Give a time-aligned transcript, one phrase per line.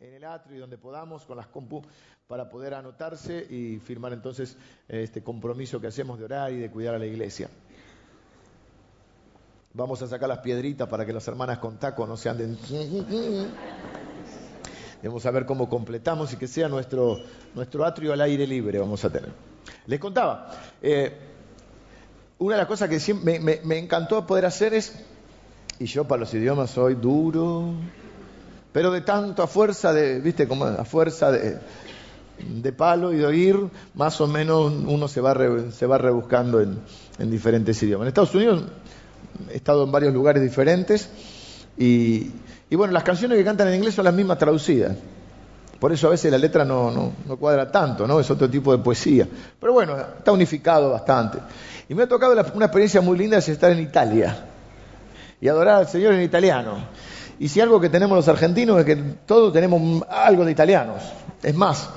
[0.00, 1.82] en, el atrio y donde podamos con las compu
[2.26, 4.56] para poder anotarse y firmar entonces
[4.88, 7.48] este compromiso que hacemos de orar y de cuidar a la iglesia.
[9.74, 12.56] Vamos a sacar las piedritas para que las hermanas con taco no se anden.
[15.02, 17.18] Vamos a ver cómo completamos y que sea nuestro,
[17.54, 19.32] nuestro atrio al aire libre vamos a tener.
[19.86, 21.12] Les contaba, eh,
[22.38, 25.04] una de las cosas que siempre me, encantó poder hacer es,
[25.78, 27.74] y yo para los idiomas soy duro,
[28.74, 31.58] pero de tanto a fuerza de, viste, como a fuerza de,
[32.40, 33.56] de palo y de oír,
[33.94, 35.32] más o menos uno se va,
[35.70, 36.80] se va rebuscando en,
[37.20, 38.06] en diferentes idiomas.
[38.06, 38.64] En Estados Unidos
[39.52, 41.08] he estado en varios lugares diferentes
[41.78, 42.32] y,
[42.68, 44.96] y, bueno, las canciones que cantan en inglés son las mismas traducidas.
[45.78, 48.18] Por eso a veces la letra no, no, no, cuadra tanto, ¿no?
[48.18, 49.28] Es otro tipo de poesía.
[49.60, 51.38] Pero bueno, está unificado bastante.
[51.88, 54.46] Y me ha tocado una experiencia muy linda es estar en Italia
[55.40, 57.13] y adorar al Señor en italiano.
[57.38, 61.02] Y si algo que tenemos los argentinos es que todos tenemos algo de italianos.
[61.42, 61.90] Es más,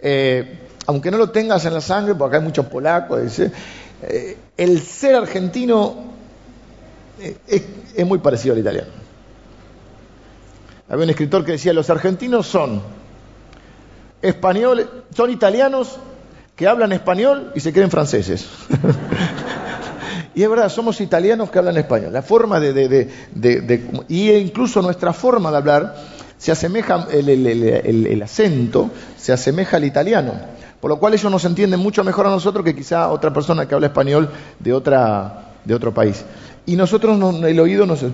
[0.00, 4.80] eh, aunque no lo tengas en la sangre, porque acá hay muchos polacos, eh, el
[4.80, 6.10] ser argentino
[7.46, 8.88] es, muy parecido al italiano.
[10.88, 12.82] Había un escritor que decía, los argentinos son
[14.22, 15.98] españoles, son italianos
[16.56, 18.48] que hablan español y se creen franceses.
[20.34, 22.12] y es verdad, somos italianos que hablan español.
[22.12, 23.08] La forma de,
[24.08, 25.96] y incluso nuestra forma de hablar
[26.38, 30.32] se asemeja, el, acento se asemeja al italiano.
[30.80, 33.74] Por lo cual ellos nos entienden mucho mejor a nosotros que quizá otra persona que
[33.74, 36.24] habla español de, otra, de otro país
[36.66, 38.10] y nosotros no, el oído no se...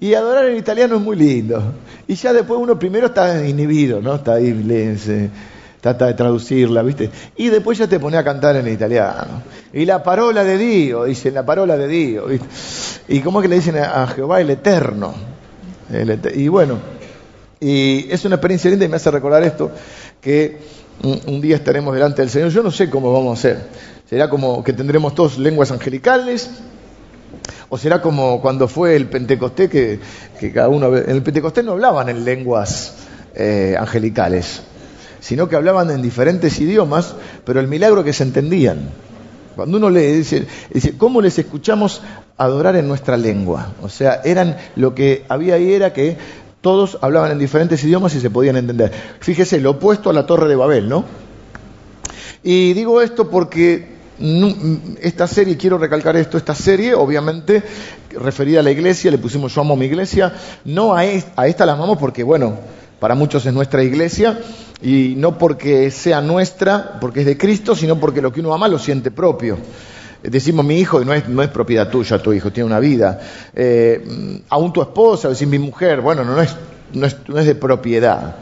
[0.00, 1.62] Y adorar en italiano es muy lindo.
[2.06, 4.14] Y ya después uno primero está inhibido, ¿no?
[4.14, 4.52] Está ahí,
[5.80, 7.10] trata de traducirla, ¿viste?
[7.36, 9.42] Y después ya te pone a cantar en italiano.
[9.72, 12.28] Y la parola de Dios, dicen la parola de Dios.
[12.28, 12.46] ¿viste?
[13.08, 15.14] Y cómo es que le dicen a Jehová el Eterno.
[16.34, 16.78] y bueno,
[17.60, 19.70] y es una experiencia linda y me hace recordar esto,
[20.20, 20.58] que
[21.02, 22.50] un, día estaremos delante del Señor.
[22.50, 23.66] Yo no sé cómo vamos a hacer.
[24.08, 26.50] Será como que tendremos todos lenguas angelicales
[27.68, 30.96] ¿O será como cuando fue el Pentecostés, que, cada uno...
[30.96, 32.96] En el Pentecostés no hablaban en lenguas
[33.34, 34.62] eh, angelicales,
[35.20, 37.14] sino que hablaban en diferentes idiomas,
[37.44, 38.90] pero el milagro que se entendían.
[39.56, 42.02] Cuando uno le dice, dice, ¿cómo les escuchamos
[42.36, 43.72] adorar en nuestra lengua?
[43.82, 46.16] O sea, eran, lo que había ahí era que
[46.60, 48.92] todos hablaban en diferentes idiomas y se podían entender.
[49.20, 51.04] Fíjese, lo opuesto a la Torre de Babel, ¿no?
[52.42, 54.00] Y digo esto porque
[55.00, 57.62] esta serie, quiero recalcar esto, esta serie, obviamente,
[58.10, 61.98] referida a la iglesia, le pusimos yo amo mi iglesia, no a, esta la amamos
[61.98, 62.58] porque, bueno,
[63.00, 64.40] para muchos es nuestra iglesia,
[64.82, 68.68] y no porque sea nuestra, porque es de Cristo, sino porque lo que uno ama
[68.68, 69.58] lo siente propio.
[70.22, 73.20] Decimos mi hijo y no es, no es propiedad tuya, tu hijo tiene una vida.
[73.54, 76.54] Eh, aún tu esposa, decir mi mujer, bueno, no es,
[76.92, 78.36] no es, no es de propiedad,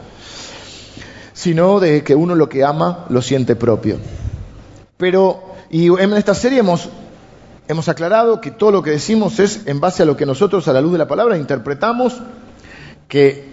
[1.33, 3.97] sino de que uno lo que ama lo siente propio.
[4.97, 6.89] Pero y en esta serie hemos,
[7.67, 10.73] hemos aclarado que todo lo que decimos es en base a lo que nosotros, a
[10.73, 12.19] la luz de la palabra, interpretamos
[13.07, 13.48] que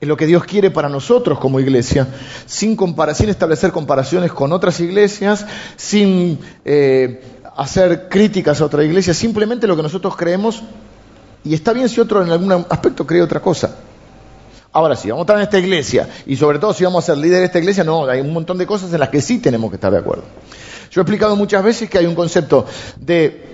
[0.00, 2.06] es lo que Dios quiere para nosotros como iglesia,
[2.46, 2.76] sin,
[3.14, 5.44] sin establecer comparaciones con otras iglesias,
[5.76, 7.20] sin eh,
[7.56, 10.62] hacer críticas a otra iglesia, simplemente lo que nosotros creemos,
[11.42, 13.76] y está bien si otro en algún aspecto cree otra cosa.
[14.70, 17.18] Ahora, si vamos a estar en esta iglesia, y sobre todo si vamos a ser
[17.18, 19.70] líder de esta iglesia, no, hay un montón de cosas en las que sí tenemos
[19.70, 20.24] que estar de acuerdo.
[20.92, 22.66] Yo he explicado muchas veces que hay un concepto
[23.00, 23.46] de,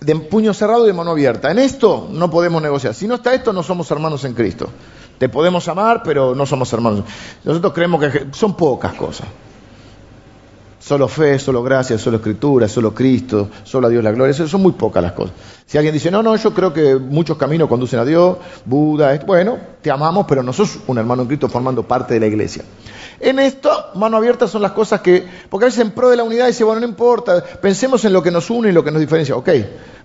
[0.00, 1.50] de puño cerrado y de mano abierta.
[1.50, 2.94] En esto no podemos negociar.
[2.94, 4.70] Si no está esto, no somos hermanos en Cristo.
[5.18, 7.04] Te podemos amar, pero no somos hermanos.
[7.44, 9.26] Nosotros creemos que son pocas cosas.
[10.82, 14.32] Solo fe, solo gracia, solo escritura, solo Cristo, solo a Dios la gloria.
[14.32, 15.32] Eso son muy pocas las cosas.
[15.64, 19.58] Si alguien dice, no, no, yo creo que muchos caminos conducen a Dios, Buda, bueno,
[19.80, 22.64] te amamos, pero no sos un hermano en Cristo formando parte de la iglesia.
[23.20, 26.24] En esto, mano abierta son las cosas que, porque a veces en pro de la
[26.24, 29.00] unidad dice, bueno, no importa, pensemos en lo que nos une y lo que nos
[29.00, 29.36] diferencia.
[29.36, 29.50] Ok,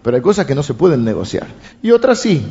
[0.04, 1.48] pero hay cosas que no se pueden negociar.
[1.82, 2.46] Y otras sí.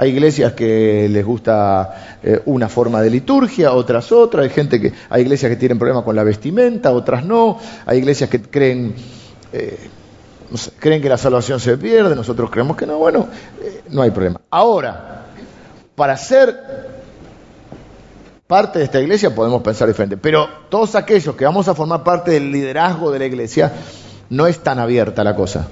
[0.00, 4.44] Hay iglesias que les gusta eh, una forma de liturgia, otras otra.
[4.44, 7.58] Hay gente que, hay iglesias que tienen problemas con la vestimenta, otras no.
[7.84, 8.94] Hay iglesias que creen,
[9.52, 9.90] eh,
[10.78, 12.96] creen que la salvación se pierde, nosotros creemos que no.
[12.96, 13.28] Bueno,
[13.62, 14.40] eh, no hay problema.
[14.48, 15.26] Ahora,
[15.94, 16.58] para ser
[18.46, 20.16] parte de esta iglesia podemos pensar diferente.
[20.16, 23.70] Pero todos aquellos que vamos a formar parte del liderazgo de la iglesia,
[24.30, 25.68] no es tan abierta la cosa.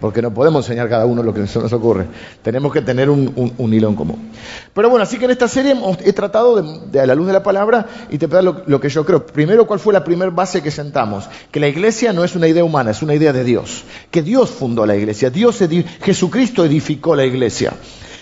[0.00, 2.06] Porque no podemos enseñar cada uno lo que se nos ocurre.
[2.42, 4.30] Tenemos que tener un, hilo en común.
[4.72, 5.74] Pero bueno, así que en esta serie
[6.04, 9.26] he tratado de, a la luz de la palabra interpretar lo, lo que yo creo.
[9.26, 11.28] Primero, ¿cuál fue la primera base que sentamos?
[11.50, 13.84] Que la iglesia no es una idea humana, es una idea de Dios.
[14.10, 15.30] Que Dios fundó la iglesia.
[15.30, 15.58] Dios
[16.02, 17.72] Jesucristo edificó la iglesia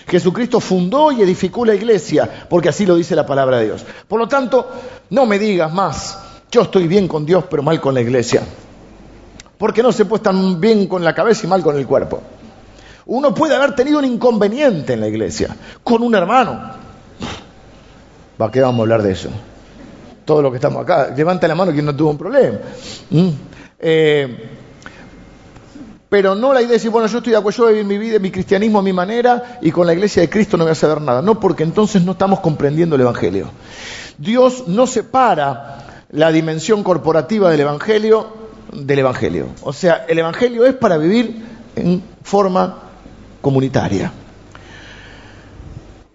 [0.07, 3.85] Jesucristo fundó y edificó la iglesia, porque así lo dice la palabra de Dios.
[4.07, 4.69] Por lo tanto,
[5.09, 6.17] no me digas más,
[6.49, 8.41] yo estoy bien con Dios, pero mal con la iglesia.
[9.57, 12.21] Porque no se puede estar bien con la cabeza y mal con el cuerpo.
[13.07, 16.71] Uno puede haber tenido un inconveniente en la iglesia, con un hermano.
[18.37, 19.29] ¿Para qué vamos a hablar de eso?
[20.25, 22.57] Todos los que estamos acá, levanta la mano quien no tuvo un problema.
[23.09, 23.29] ¿Mm?
[23.79, 24.49] Eh,
[26.09, 28.19] pero no la idea de decir, bueno, yo estoy de acuerdo, yo vivir mi vida,
[28.19, 31.01] mi cristianismo a mi manera y con la iglesia de Cristo no voy a saber
[31.01, 31.21] nada.
[31.21, 33.49] No, porque entonces no estamos comprendiendo el Evangelio.
[34.17, 39.47] Dios no separa la dimensión corporativa del Evangelio del Evangelio.
[39.61, 41.43] O sea, el Evangelio es para vivir
[41.75, 42.79] en forma
[43.41, 44.11] comunitaria.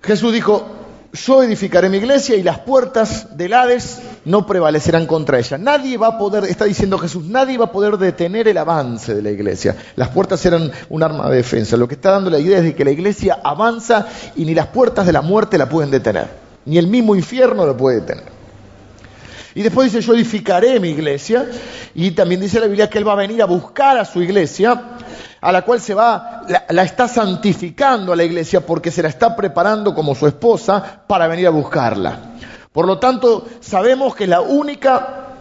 [0.02, 0.66] Jesús dijo,
[1.12, 5.58] yo edificaré mi iglesia y las puertas del Hades no prevalecerán contra ella.
[5.58, 9.22] Nadie va a poder, está diciendo Jesús, nadie va a poder detener el avance de
[9.22, 9.76] la iglesia.
[9.96, 11.76] Las puertas eran un arma de defensa.
[11.76, 14.68] Lo que está dando la idea es de que la iglesia avanza y ni las
[14.68, 16.28] puertas de la muerte la pueden detener.
[16.64, 18.41] Ni el mismo infierno lo puede detener.
[19.54, 21.46] Y después dice, yo edificaré mi iglesia.
[21.94, 24.98] Y también dice la Biblia que Él va a venir a buscar a su iglesia
[25.42, 29.34] a la cual se va, la, está santificando a la iglesia porque se la está
[29.34, 32.18] preparando como su esposa para venir a buscarla.
[32.72, 35.34] Por lo tanto, sabemos que la única,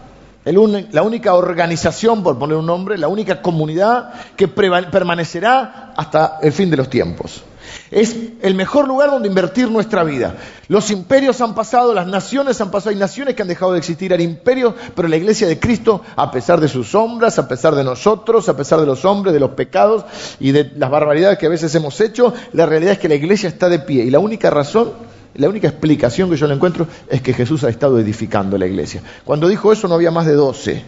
[0.44, 6.72] la única organización, por poner un nombre, la única comunidad que permanecerá hasta el fin
[6.72, 7.44] de los tiempos.
[7.90, 10.36] Es el mejor lugar donde invertir nuestra vida.
[10.68, 14.14] Los imperios han pasado, las naciones han pasado, hay naciones que han dejado de existir,
[14.14, 17.84] el imperio, pero la iglesia de Cristo, a pesar de sus sombras, a pesar de
[17.84, 20.06] nosotros, a pesar de los hombres, de los pecados
[20.40, 23.50] y de las barbaridades que a veces hemos hecho, la realidad es que la iglesia
[23.50, 24.06] está de pie.
[24.06, 24.94] Y la única razón,
[25.36, 29.02] la única explicación que yo le encuentro es que Jesús ha estado edificando la iglesia.
[29.26, 30.84] Cuando dijo eso no había más de doce,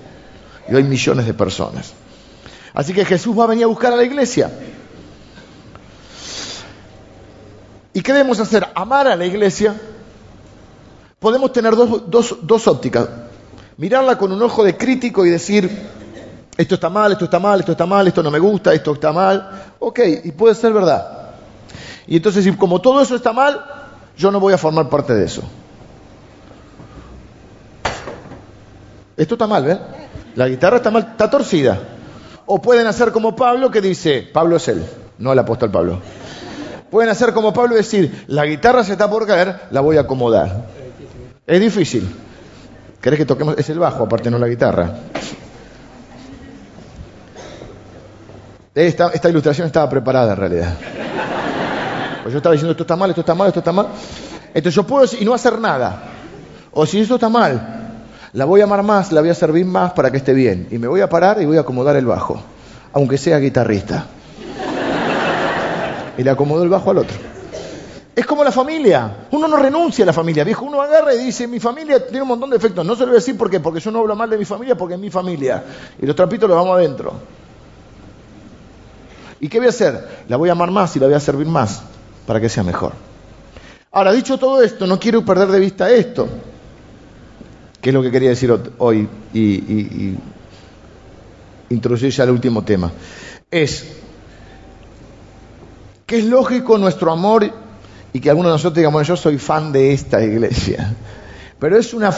[0.69, 1.93] y hoy millones de personas.
[2.73, 4.49] Así que Jesús va a venir a buscar a la iglesia.
[7.93, 8.67] ¿Y qué debemos hacer?
[8.73, 9.75] Amar a la iglesia.
[11.19, 13.07] Podemos tener dos, ópticas.
[13.77, 15.69] Mirarla con un ojo de crítico y decir,
[16.57, 19.11] esto está mal, esto está mal, esto está mal, esto no me gusta, esto está
[19.11, 19.73] mal.
[19.79, 21.31] Ok, y puede ser verdad.
[22.07, 23.63] Y entonces, como todo eso está mal,
[24.17, 25.43] yo no voy a formar parte de eso.
[29.15, 29.79] Esto está mal, ¿ven?
[30.35, 31.79] La guitarra está mal, está torcida.
[32.45, 34.83] O pueden hacer como Pablo que dice, Pablo es él,
[35.19, 35.99] no el apóstol Pablo.
[36.93, 40.01] Pueden hacer como Pablo y decir, la guitarra se está por caer, la voy a
[40.01, 40.67] acomodar.
[41.47, 42.07] Es difícil.
[43.01, 43.57] ¿Querés que toquemos?
[43.57, 44.91] Es el bajo, aparte no la guitarra.
[48.75, 50.77] Esta, esta ilustración estaba preparada en realidad.
[52.21, 53.87] Pues yo estaba diciendo, esto está mal, esto está mal, esto está mal.
[54.53, 56.03] Entonces yo puedo y no hacer nada.
[56.73, 57.95] O si esto está mal,
[58.33, 60.67] la voy a amar más, la voy a servir más para que esté bien.
[60.69, 62.39] Y me voy a parar y voy a acomodar el bajo,
[62.93, 64.05] aunque sea guitarrista
[66.17, 67.17] y le acomodó el bajo al otro.
[68.15, 69.25] Es como la familia.
[69.31, 70.43] Uno no renuncia a la familia.
[70.43, 72.85] Viejo, uno agarra y dice, mi familia tiene un montón de efectos.
[72.85, 74.75] No se lo voy a decir porque, porque yo no hablo mal de mi familia,
[74.75, 75.63] porque es mi familia.
[75.99, 77.13] Y los trapitos los vamos adentro.
[79.39, 80.07] ¿Y qué voy a hacer?
[80.29, 81.81] La voy a amar más y la voy a servir más
[82.27, 82.93] para que sea mejor.
[83.91, 86.27] Ahora, dicho todo esto, no quiero perder de vista esto,
[87.81, 90.17] que es lo que quería decir hoy y, y,
[91.69, 92.91] y introducir ya el último tema.
[93.51, 93.85] Es
[96.05, 97.49] que es lógico nuestro amor
[98.11, 100.93] y que algunos de nosotros digamos, yo soy fan de esta iglesia.
[101.59, 102.13] Pero es una,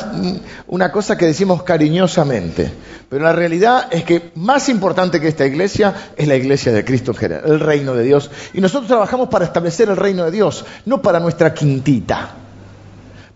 [0.68, 2.72] una, cosa que decimos cariñosamente.
[3.08, 7.12] Pero la realidad es que más importante que esta iglesia es la iglesia de Cristo
[7.12, 8.32] en general, el reino de Dios.
[8.54, 12.30] Y nosotros trabajamos para establecer el reino de Dios, no para nuestra quintita.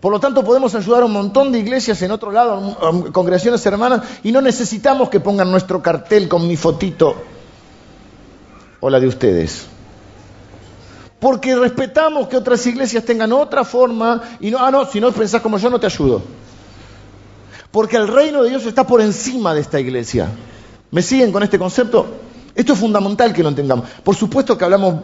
[0.00, 2.76] Por lo tanto, podemos ayudar a un montón de iglesias en otro lado,
[3.12, 7.22] congregaciones hermanas, y no necesitamos que pongan nuestro cartel con mi fotito
[8.80, 9.68] o la de ustedes
[11.20, 15.42] porque respetamos que otras iglesias tengan otra forma y no, ah, no, si no pensás
[15.42, 16.22] como yo no te ayudo.
[17.70, 20.28] Porque el reino de Dios está por encima de esta iglesia.
[20.90, 22.06] ¿Me siguen con este concepto?
[22.54, 23.88] Esto es fundamental que lo entendamos.
[24.02, 24.96] Por supuesto que hablamos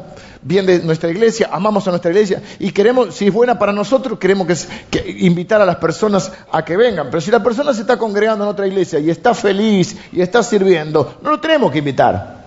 [0.43, 4.19] bien de nuestra iglesia, amamos a nuestra iglesia y queremos, si es buena para nosotros,
[4.19, 4.49] queremos
[4.91, 7.07] que, invitar a las personas a que vengan.
[7.09, 10.43] Pero si la persona se está congregando en otra iglesia y está feliz y está
[10.43, 12.46] sirviendo, no lo tenemos que invitar.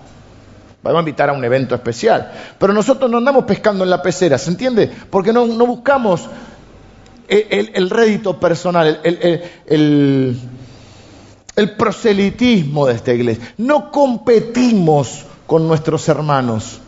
[0.82, 2.32] Vamos a invitar a un evento especial.
[2.58, 4.90] Pero nosotros no andamos pescando en la pecera, ¿se entiende?
[5.10, 6.28] Porque no, buscamos
[7.28, 10.38] el, rédito personal, el,
[11.56, 13.52] el proselitismo de esta iglesia.
[13.58, 16.80] No competimos con nuestros hermanos.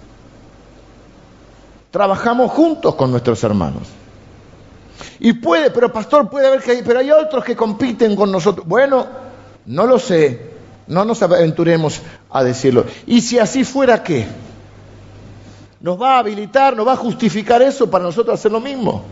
[1.91, 3.89] Trabajamos juntos con nuestros hermanos.
[5.21, 8.67] Y puede, pero pastor, puede haber que pero hay otros que compiten con nosotros.
[8.67, 9.07] Bueno,
[9.67, 10.53] no lo sé,
[10.87, 12.85] no nos aventuremos a decirlo.
[13.07, 14.27] ¿Y si así fuera qué?
[15.83, 19.03] nos va a habilitar, nos va a justificar eso para nosotros hacer lo mismo.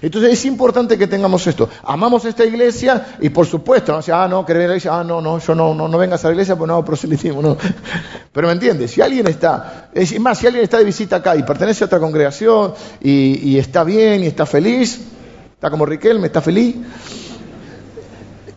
[0.00, 1.68] Entonces es importante que tengamos esto.
[1.82, 5.20] Amamos esta iglesia y por supuesto, no sea, ah, no, querer la iglesia, ah, no,
[5.20, 7.56] no, yo no, no, no vengas a la iglesia pues no hago proselitismo, no.
[8.32, 11.42] Pero me entiendes, si alguien está, es más, si alguien está de visita acá y
[11.42, 15.00] pertenece a otra congregación y, y está bien y está feliz,
[15.54, 16.76] está como Riquelme, está feliz,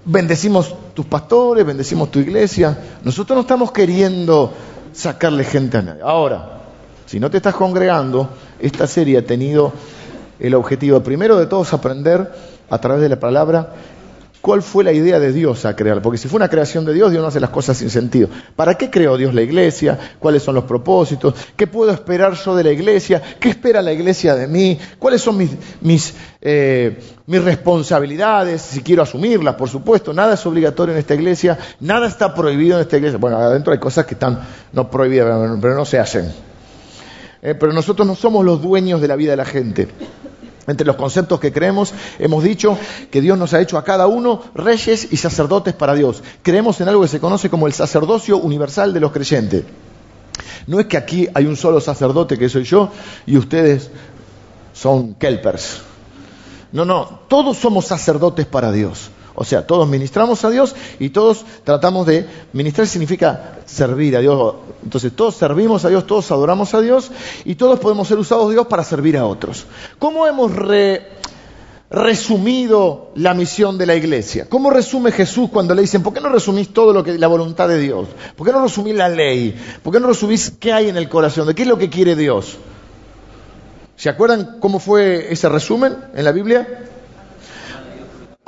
[0.05, 2.77] bendecimos tus pastores, bendecimos tu iglesia.
[3.03, 4.51] Nosotros no estamos queriendo
[4.93, 6.01] sacarle gente a nadie.
[6.01, 6.61] Ahora,
[7.05, 8.29] si no te estás congregando,
[8.59, 9.73] esta serie ha tenido
[10.39, 12.31] el objetivo primero de todos aprender
[12.69, 13.73] a través de la palabra
[14.41, 16.01] cuál fue la idea de Dios a crear.
[16.01, 18.27] Porque si fue una creación de Dios, Dios no hace las cosas sin sentido.
[18.55, 19.97] ¿Para qué creó Dios la iglesia?
[20.19, 21.35] ¿Cuáles son los propósitos?
[21.55, 23.21] ¿Qué puedo esperar yo de la iglesia?
[23.39, 24.79] ¿Qué espera la iglesia de mí?
[24.99, 28.61] ¿Cuáles son mis, mis, eh, mis responsabilidades?
[28.61, 30.13] Si quiero asumirlas, por supuesto.
[30.13, 33.19] Nada es obligatorio en esta iglesia, nada está prohibido en esta iglesia.
[33.19, 34.41] Bueno, adentro hay cosas que están
[34.73, 36.31] no prohibidas, pero no se hacen.
[37.43, 39.87] Eh, pero nosotros no somos los dueños de la vida de la gente.
[40.67, 42.77] Entre los conceptos que creemos, hemos dicho
[43.09, 46.23] que Dios nos ha hecho a cada uno reyes y sacerdotes para Dios.
[46.43, 49.63] Creemos en algo que se conoce como el sacerdocio universal de los creyentes.
[50.67, 52.91] No es que aquí hay un solo sacerdote que soy yo
[53.25, 53.89] y ustedes
[54.73, 55.81] son kelpers.
[56.71, 59.09] No, no, todos somos sacerdotes para Dios.
[59.35, 64.55] O sea, todos ministramos a Dios y todos tratamos de ministrar significa servir a Dios.
[64.83, 67.11] Entonces, todos servimos a Dios, todos adoramos a Dios
[67.45, 69.65] y todos podemos ser usados Dios para servir a otros.
[69.99, 70.51] ¿Cómo hemos
[71.89, 74.47] resumido la misión de la iglesia?
[74.49, 77.69] ¿Cómo resume Jesús cuando le dicen, ¿por qué no resumís todo lo que la voluntad
[77.69, 78.07] de Dios?
[78.35, 79.55] ¿Por qué no resumís la ley?
[79.81, 81.47] ¿Por qué no resumís qué hay en el corazón?
[81.47, 82.57] ¿De qué es lo que quiere Dios?
[83.95, 86.87] ¿Se acuerdan cómo fue ese resumen en la Biblia?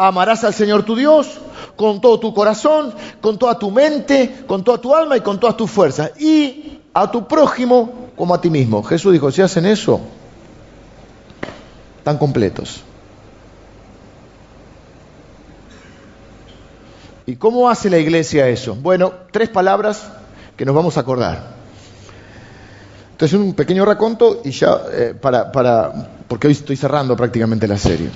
[0.07, 1.39] Amarás al Señor tu Dios
[1.77, 5.55] con todo tu corazón, con toda tu mente, con toda tu alma y con todas
[5.55, 6.11] tus fuerzas.
[6.19, 8.83] Y a tu prójimo como a ti mismo.
[8.83, 10.01] Jesús dijo, si hacen eso,
[11.99, 12.81] están completos.
[17.25, 18.75] ¿Y cómo hace la iglesia eso?
[18.75, 20.05] Bueno, tres palabras
[20.57, 21.53] que nos vamos a acordar.
[23.11, 27.77] Entonces, un pequeño raconto y ya eh, para, para, porque hoy estoy cerrando prácticamente la
[27.77, 28.09] serie.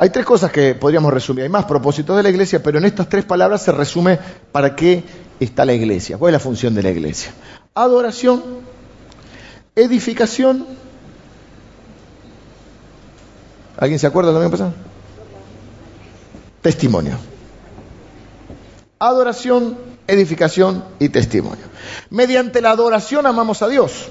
[0.00, 1.42] Hay tres cosas que podríamos resumir.
[1.42, 4.16] Hay más propósitos de la iglesia, pero en estas tres palabras se resume
[4.52, 5.02] para qué
[5.40, 6.16] está la iglesia.
[6.16, 7.32] ¿Cuál es la función de la iglesia?
[7.74, 8.42] Adoración,
[9.74, 10.66] edificación.
[13.76, 14.72] ¿Alguien se acuerda de lo que pasado?
[16.62, 17.18] Testimonio.
[19.00, 21.64] Adoración, edificación y testimonio.
[22.10, 24.10] Mediante la adoración amamos a Dios.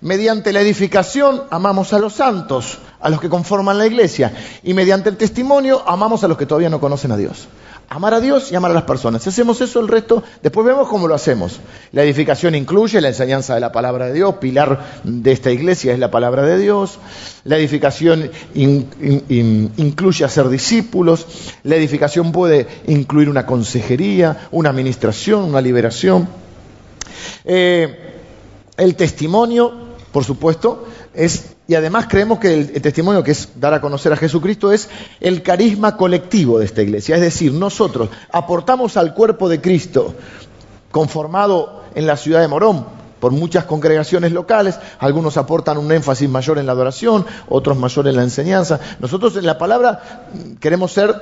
[0.00, 4.32] Mediante la edificación amamos a los santos a los que conforman la iglesia.
[4.62, 7.48] Y mediante el testimonio amamos a los que todavía no conocen a Dios.
[7.90, 9.22] Amar a Dios y amar a las personas.
[9.22, 11.58] Si hacemos eso, el resto, después vemos cómo lo hacemos.
[11.92, 15.98] La edificación incluye la enseñanza de la palabra de Dios, pilar de esta iglesia es
[15.98, 16.98] la palabra de Dios.
[17.44, 21.26] La edificación incluye hacer discípulos.
[21.62, 26.28] La edificación puede incluir una consejería, una administración, una liberación.
[27.46, 28.07] Eh,
[28.78, 29.72] el testimonio,
[30.10, 34.16] por supuesto, es y además creemos que el, testimonio que es dar a conocer a
[34.16, 34.88] Jesucristo es
[35.20, 37.16] el carisma colectivo de esta iglesia.
[37.16, 40.14] Es decir, nosotros aportamos al cuerpo de Cristo
[40.90, 42.86] conformado en la ciudad de Morón
[43.20, 48.16] por muchas congregaciones locales, algunos aportan un énfasis mayor en la adoración, otros mayor en
[48.16, 48.80] la enseñanza.
[49.00, 50.28] Nosotros en la palabra
[50.60, 51.14] queremos ser,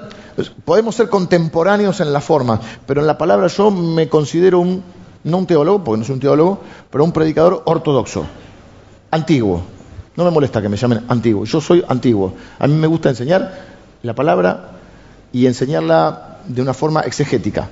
[0.64, 4.84] podemos ser contemporáneos en la forma, pero en la palabra yo me considero un,
[5.26, 8.24] no un teólogo, porque no soy un teólogo, pero un predicador ortodoxo,
[9.10, 9.76] antiguo
[10.16, 11.44] no me molesta que me llamen antiguo.
[11.44, 12.34] Yo soy antiguo.
[12.58, 13.52] A mí me gusta enseñar
[14.02, 14.70] la palabra
[15.32, 17.68] y enseñarla de una forma exegética.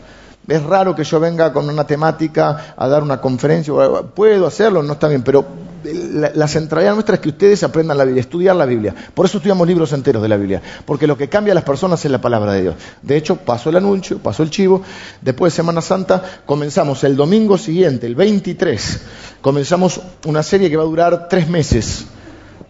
[0.47, 3.73] Es raro que yo venga con una temática a dar una conferencia.
[4.15, 5.45] Puedo hacerlo, no está bien, pero
[5.85, 8.95] la, centralidad nuestra es que ustedes aprendan la Biblia, estudiar la Biblia.
[9.15, 12.05] Por eso estudiamos libros enteros de la Biblia, porque lo que cambia a las personas
[12.05, 12.75] es la palabra de Dios.
[13.03, 14.83] De hecho, pasó el anuncio, pasó el chivo.
[15.23, 19.01] Después de Semana Santa comenzamos el domingo siguiente, el 23.
[19.41, 22.07] Comenzamos una serie que va a durar tres meses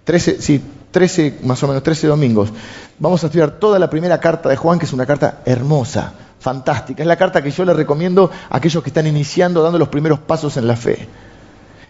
[0.04, 2.50] 13, sí, 13, más o menos 13 domingos,
[2.99, 6.12] vamos a estudiar toda la primera carta de Juan, que es una carta hermosa,
[6.45, 7.03] fantástica.
[7.03, 10.19] Es la carta que yo le recomiendo a aquellos que están iniciando, dando los primeros
[10.19, 11.09] pasos en la fe.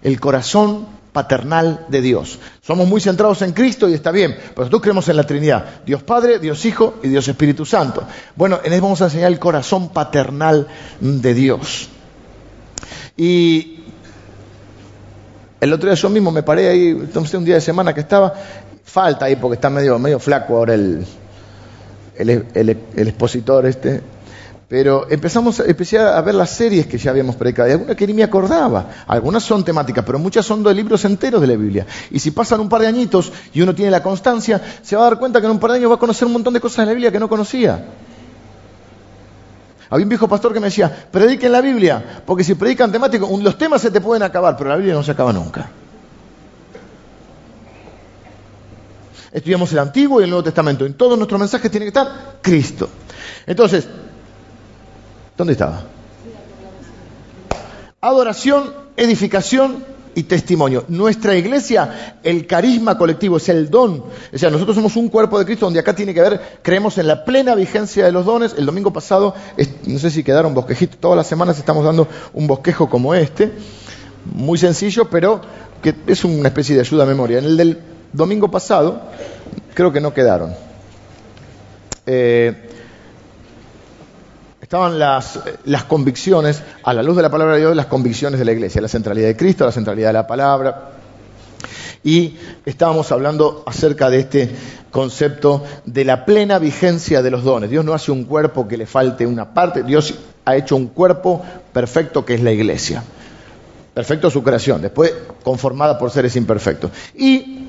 [0.00, 2.38] El corazón paternal de Dios.
[2.62, 6.04] Somos muy centrados en Cristo y está bien, pero nosotros creemos en la Trinidad, Dios
[6.04, 8.04] Padre, Dios Hijo y Dios Espíritu Santo.
[8.36, 10.68] Bueno, en él vamos a enseñar el corazón paternal
[11.00, 11.88] de Dios.
[13.16, 13.80] Y
[15.60, 18.34] el otro día yo mismo me paré ahí, entonces un día de semana que estaba,
[18.84, 21.04] falta ahí porque está medio, medio flaco ahora el,
[22.16, 22.68] el,
[23.08, 24.00] expositor este,
[24.68, 28.14] Pero empezamos, empecé a ver las series que ya habíamos predicado, y algunas que ni
[28.14, 28.88] me acordaba.
[29.06, 31.86] Algunas son temáticas, pero muchas son de libros enteros de la Biblia.
[32.10, 35.10] Y si pasan un par de añitos y uno tiene la constancia, se va a
[35.10, 36.78] dar cuenta que en un par de años va a conocer un montón de cosas
[36.78, 37.84] de la Biblia que no conocía.
[39.90, 43.58] Había un viejo pastor que me decía, prediquen la Biblia, porque si predican temáticos, los
[43.58, 45.70] temas se te pueden acabar, pero la Biblia no se acaba nunca.
[49.30, 50.86] Estudiamos el Antiguo y el Nuevo Testamento.
[50.86, 52.88] En todos nuestros mensajes tiene que estar Cristo.
[53.46, 53.86] Entonces,
[55.36, 55.82] ¿Dónde estaba?
[58.00, 60.84] Adoración, edificación y testimonio.
[60.88, 64.04] Nuestra iglesia, el carisma colectivo, es el don.
[64.32, 67.08] O sea, nosotros somos un cuerpo de Cristo donde acá tiene que haber, creemos en
[67.08, 68.54] la plena vigencia de los dones.
[68.56, 69.34] El domingo pasado,
[69.86, 73.52] no sé si quedaron bosquejitos, todas las semanas estamos dando un bosquejo como este,
[74.24, 75.40] muy sencillo, pero
[75.82, 77.38] que es una especie de ayuda a memoria.
[77.38, 77.78] En el del
[78.12, 79.02] domingo pasado,
[79.74, 80.54] creo que no quedaron.
[82.06, 82.68] Eh,
[84.64, 88.46] estaban las, las, convicciones, a la luz de la palabra de Dios, las convicciones de
[88.46, 90.92] la iglesia, la centralidad de Cristo, la centralidad de la palabra.
[92.02, 94.50] Y estábamos hablando acerca de este
[94.90, 97.68] concepto de la plena vigencia de los dones.
[97.68, 100.14] Dios no hace un cuerpo que le falte una parte, Dios
[100.46, 101.44] ha hecho un cuerpo
[101.74, 103.04] perfecto que es la iglesia.
[103.92, 106.90] Perfecto su creación, después conformada por seres imperfectos.
[107.14, 107.66] Y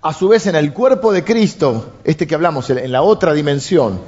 [0.00, 4.00] a su vez en el cuerpo de Cristo, este que hablamos, en la otra dimensión,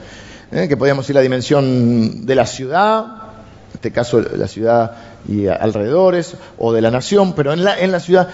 [0.53, 0.69] ¿eh?
[0.69, 4.93] que podríamos ir a la dimensión de la ciudad, en este caso la ciudad
[5.29, 8.29] y alrededores, o de la nación, pero en la, en la ciudad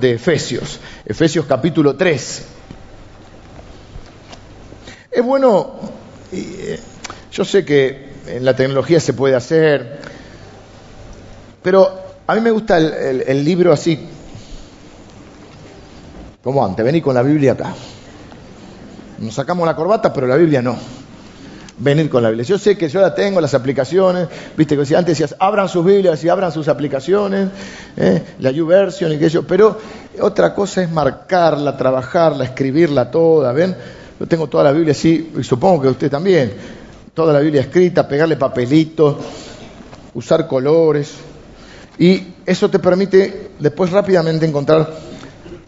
[0.00, 2.46] de Efesios, Efesios capítulo 3.
[5.10, 5.74] Es bueno,
[6.32, 6.80] eh,
[7.32, 10.00] yo sé que en la tecnología se puede hacer,
[11.62, 11.90] pero
[12.26, 14.08] a mí me gusta el, libro así,
[16.42, 17.74] como antes, vení con la Biblia acá.
[19.18, 20.99] Nos sacamos la corbata, pero la Biblia no
[21.80, 22.44] venir con la Biblia.
[22.44, 26.22] Yo sé que yo la tengo, las aplicaciones, viste que antes decías, abran sus Biblias
[26.22, 27.48] y abran sus aplicaciones,
[27.96, 28.22] ¿eh?
[28.38, 29.78] la YouVersion y qué yo, pero
[30.20, 33.74] otra cosa es marcarla, trabajarla, escribirla toda, ¿ven?
[34.18, 36.52] Yo tengo toda la Biblia así, y supongo que usted también,
[37.14, 39.16] toda la Biblia escrita, pegarle papelitos,
[40.12, 41.14] usar colores,
[41.98, 45.09] y eso te permite después rápidamente encontrar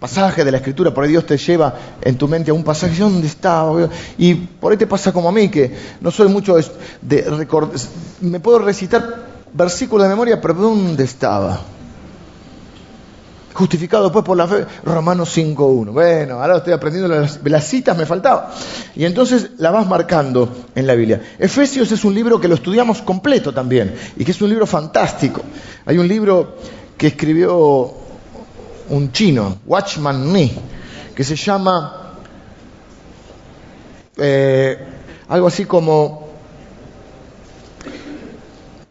[0.02, 2.98] pasaje de la escritura, por ahí Dios te lleva en tu mente a un pasaje,
[2.98, 3.88] ¿dónde estaba?
[4.18, 6.56] Y por ahí te pasa como a mí, que no soy mucho
[7.00, 7.78] de, recordar,
[8.20, 11.60] me puedo recitar versículos de memoria, pero ¿dónde estaba?
[13.54, 15.92] Justificado después por la fe, Romanos 5.1.
[15.92, 18.52] Bueno, ahora estoy aprendiendo las, las citas, me faltaba.
[18.96, 21.22] Y entonces la vas marcando en la Biblia.
[21.38, 25.42] Efesios es un libro que lo estudiamos completo también, y que es un libro fantástico.
[25.86, 26.56] Hay un libro
[26.98, 28.01] que escribió
[28.88, 30.52] un chino, Watchman Nee,
[31.14, 32.14] que se llama
[34.16, 34.78] eh,
[35.28, 36.28] algo así como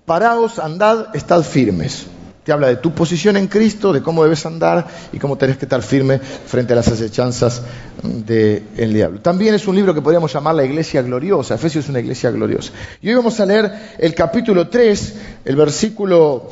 [0.06, 2.08] Paraos, andad, estad firmes.
[2.44, 5.66] Te habla de tu posición en Cristo, de cómo debes andar y cómo tenés que
[5.66, 7.62] estar firme frente a las acechanzas
[8.02, 9.22] del diablo.
[9.22, 11.54] También es un libro que podríamos llamar la iglesia gloriosa.
[11.54, 12.74] Efesios es una iglesia gloriosa.
[13.02, 16.50] Y hoy vamos a leer el capítulo 3, el versículo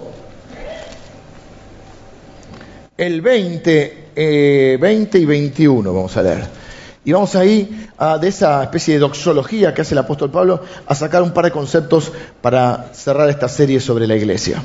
[2.99, 6.43] el 20, 20 eh, y 21 vamos a leer.
[7.05, 10.93] Y vamos ahí a, de esa especie de doxología que hace el apóstol Pablo a
[10.95, 14.61] sacar un par de conceptos para cerrar esta serie sobre la iglesia.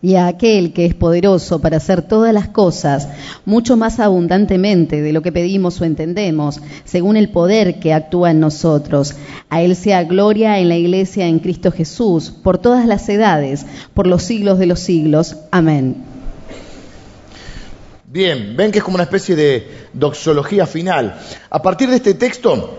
[0.00, 3.08] Y a aquel que es poderoso para hacer todas las cosas
[3.44, 8.38] mucho más abundantemente de lo que pedimos o entendemos, según el poder que actúa en
[8.38, 9.16] nosotros.
[9.50, 14.06] A Él sea gloria en la iglesia en Cristo Jesús, por todas las edades, por
[14.06, 15.36] los siglos de los siglos.
[15.50, 16.15] Amén.
[18.08, 21.18] Bien, ven que es como una especie de doxología final.
[21.50, 22.78] A partir de este texto,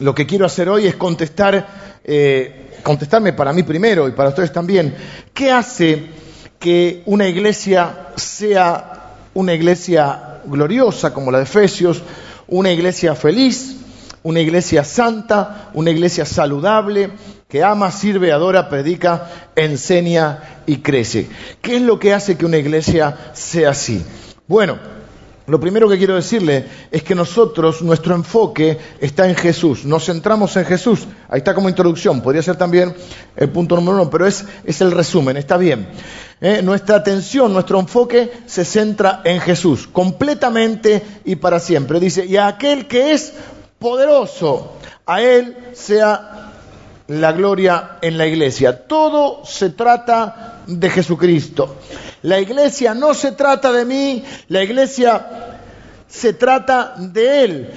[0.00, 4.52] lo que quiero hacer hoy es contestar, eh, contestarme para mí primero y para ustedes
[4.52, 4.94] también,
[5.32, 6.06] ¿qué hace
[6.58, 12.02] que una iglesia sea una iglesia gloriosa como la de Efesios,
[12.48, 13.78] una iglesia feliz
[14.22, 17.10] una iglesia santa, una iglesia saludable,
[17.48, 21.28] que ama, sirve, adora, predica, enseña y crece.
[21.62, 24.04] ¿Qué es lo que hace que una iglesia sea así?
[24.48, 24.78] Bueno,
[25.46, 30.56] lo primero que quiero decirle es que nosotros, nuestro enfoque está en Jesús, nos centramos
[30.56, 31.06] en Jesús.
[31.28, 32.94] Ahí está como introducción, podría ser también
[33.36, 35.88] el punto número uno, pero es, es el resumen, está bien.
[36.40, 42.00] Eh, nuestra atención, nuestro enfoque se centra en Jesús, completamente y para siempre.
[42.00, 43.34] Dice, y a aquel que es
[43.78, 44.72] poderoso,
[45.04, 46.47] a Él sea
[47.08, 48.86] la gloria en la iglesia.
[48.86, 51.76] Todo se trata de Jesucristo.
[52.22, 55.58] La iglesia no se trata de mí, la iglesia
[56.06, 57.70] se trata de Él.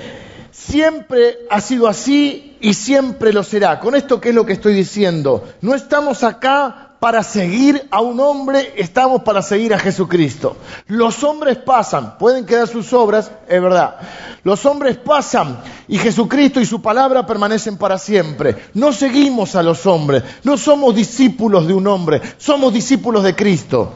[0.51, 3.79] Siempre ha sido así y siempre lo será.
[3.79, 5.47] Con esto, ¿qué es lo que estoy diciendo?
[5.61, 10.55] No estamos acá para seguir a un hombre, estamos para seguir a Jesucristo.
[10.85, 13.95] Los hombres pasan, pueden quedar sus obras, es verdad.
[14.43, 18.55] Los hombres pasan y Jesucristo y su palabra permanecen para siempre.
[18.75, 23.91] No seguimos a los hombres, no somos discípulos de un hombre, somos discípulos de Cristo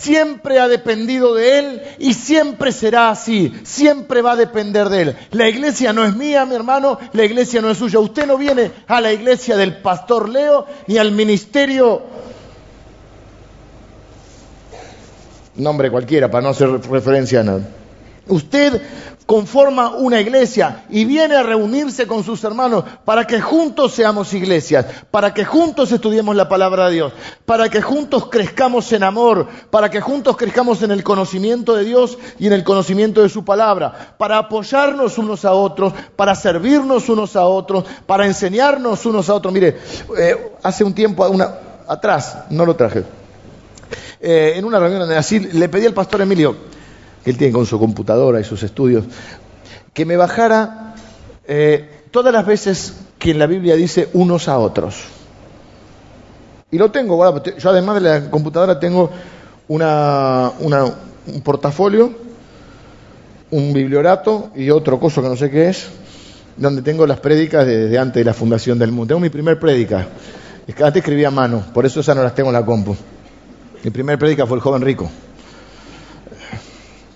[0.00, 5.16] siempre ha dependido de Él y siempre será así, siempre va a depender de Él.
[5.32, 7.98] La iglesia no es mía, mi hermano, la iglesia no es suya.
[7.98, 12.02] Usted no viene a la iglesia del pastor Leo ni al ministerio,
[15.56, 17.68] nombre cualquiera para no hacer referencia a nada.
[18.28, 18.80] Usted
[19.28, 24.86] conforma una iglesia y viene a reunirse con sus hermanos para que juntos seamos iglesias,
[25.10, 27.12] para que juntos estudiemos la palabra de Dios,
[27.44, 32.16] para que juntos crezcamos en amor, para que juntos crezcamos en el conocimiento de Dios
[32.38, 37.36] y en el conocimiento de su palabra, para apoyarnos unos a otros, para servirnos unos
[37.36, 39.52] a otros, para enseñarnos unos a otros.
[39.52, 39.76] Mire,
[40.16, 41.30] eh, hace un tiempo
[41.86, 43.04] atrás, no lo traje,
[44.22, 46.77] eh, en una reunión así le pedí al pastor Emilio,
[47.24, 49.04] él tiene con su computadora y sus estudios,
[49.92, 50.94] que me bajara
[51.46, 54.96] eh, todas las veces que en la Biblia dice unos a otros.
[56.70, 59.10] Y lo tengo, yo además de la computadora tengo
[59.68, 62.12] una, un portafolio,
[63.50, 65.88] un bibliorato y otro coso que no sé qué es,
[66.56, 69.08] donde tengo las prédicas desde antes de la fundación del mundo.
[69.08, 70.06] Tengo mi primer prédica.
[70.66, 72.94] Es que antes escribía a mano, por eso esas no las tengo en la compu.
[73.82, 75.08] Mi primer prédica fue el joven rico.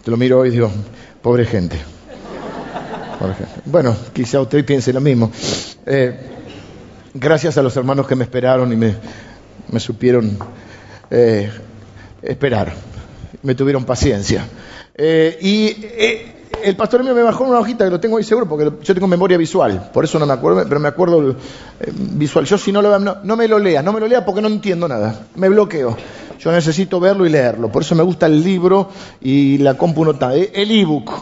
[0.05, 0.71] Te lo miro hoy y digo,
[1.23, 1.77] pobre gente.
[3.67, 5.31] Bueno, quizá usted piense lo mismo.
[5.87, 6.19] Eh,
[7.15, 10.37] gracias a los hermanos que me esperaron y me, supieron
[11.09, 11.51] eh,
[12.21, 12.73] esperar,
[13.43, 14.45] me tuvieron paciencia.
[14.95, 18.73] Eh, y el pastor mío me bajó una hojita que lo tengo ahí seguro porque
[18.83, 21.37] yo tengo memoria visual, por eso no me acuerdo, pero me acuerdo
[21.93, 22.45] visual.
[22.45, 24.49] Yo si no lo no, no me lo lea, no me lo lea porque no
[24.49, 25.97] entiendo nada, me bloqueo.
[26.43, 27.71] Yo necesito verlo y leerlo.
[27.71, 31.13] Por eso me gusta el libro y la compu no eh, El ebook.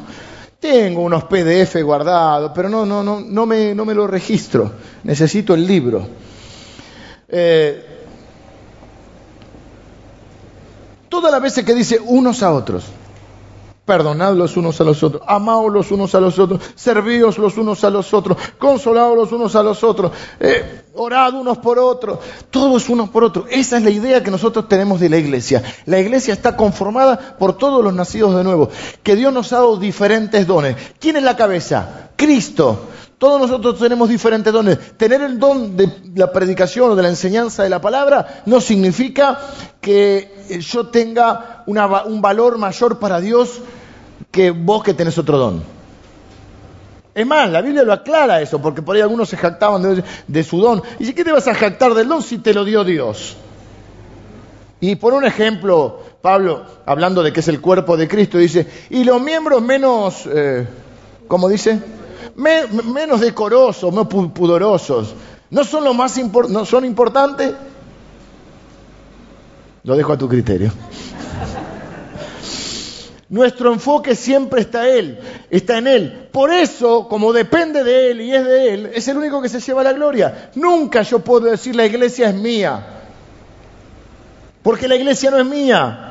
[0.59, 4.73] Tengo unos PDF guardados, pero no, no, no, no, me, no me lo registro.
[5.05, 6.07] Necesito el libro.
[7.29, 7.85] Eh,
[11.11, 12.85] todas las veces que dice unos a otros,
[13.85, 17.83] Perdonad los unos a los otros, amaos los unos a los otros, servíos los unos
[17.83, 22.19] a los otros, consolados los unos a los otros, eh, orad unos por otros,
[22.51, 23.47] todos unos por otros.
[23.51, 25.63] Esa es la idea que nosotros tenemos de la iglesia.
[25.87, 28.69] La iglesia está conformada por todos los nacidos de nuevo,
[29.03, 30.77] que Dios nos ha dado diferentes dones.
[31.01, 32.11] ¿Quién es la cabeza?
[32.17, 32.87] Cristo.
[33.21, 34.79] Todos nosotros tenemos diferentes dones.
[34.97, 39.39] Tener el don de la predicación o de la enseñanza de la palabra no significa
[39.79, 43.61] que yo tenga un valor mayor para Dios
[44.31, 45.63] que vos que tenés otro don.
[47.15, 50.59] Es más, la Biblia lo aclara eso, porque por ahí algunos se jactaban de, su
[50.59, 50.83] don.
[50.99, 53.37] Y si qué te vas a jactar del don si te lo dio Dios.
[54.81, 59.05] Y por un ejemplo, Pablo, hablando de que es el cuerpo de Cristo, dice, y
[59.05, 60.67] los miembros menos, eh,
[61.29, 62.00] ¿cómo dice?
[62.41, 65.15] Menos decorosos, menos pudorosos,
[65.51, 67.53] ¿no son lo más no son importantes?
[69.83, 70.73] Lo dejo a tu criterio.
[73.31, 76.29] Nuestro enfoque siempre está Él, está en Él.
[76.33, 79.61] Por eso, como depende de Él y es de Él, es el único que se
[79.61, 80.51] lleva la gloria.
[80.57, 82.85] Nunca yo puedo decir la iglesia es mía,
[84.65, 86.10] porque la iglesia no es mía.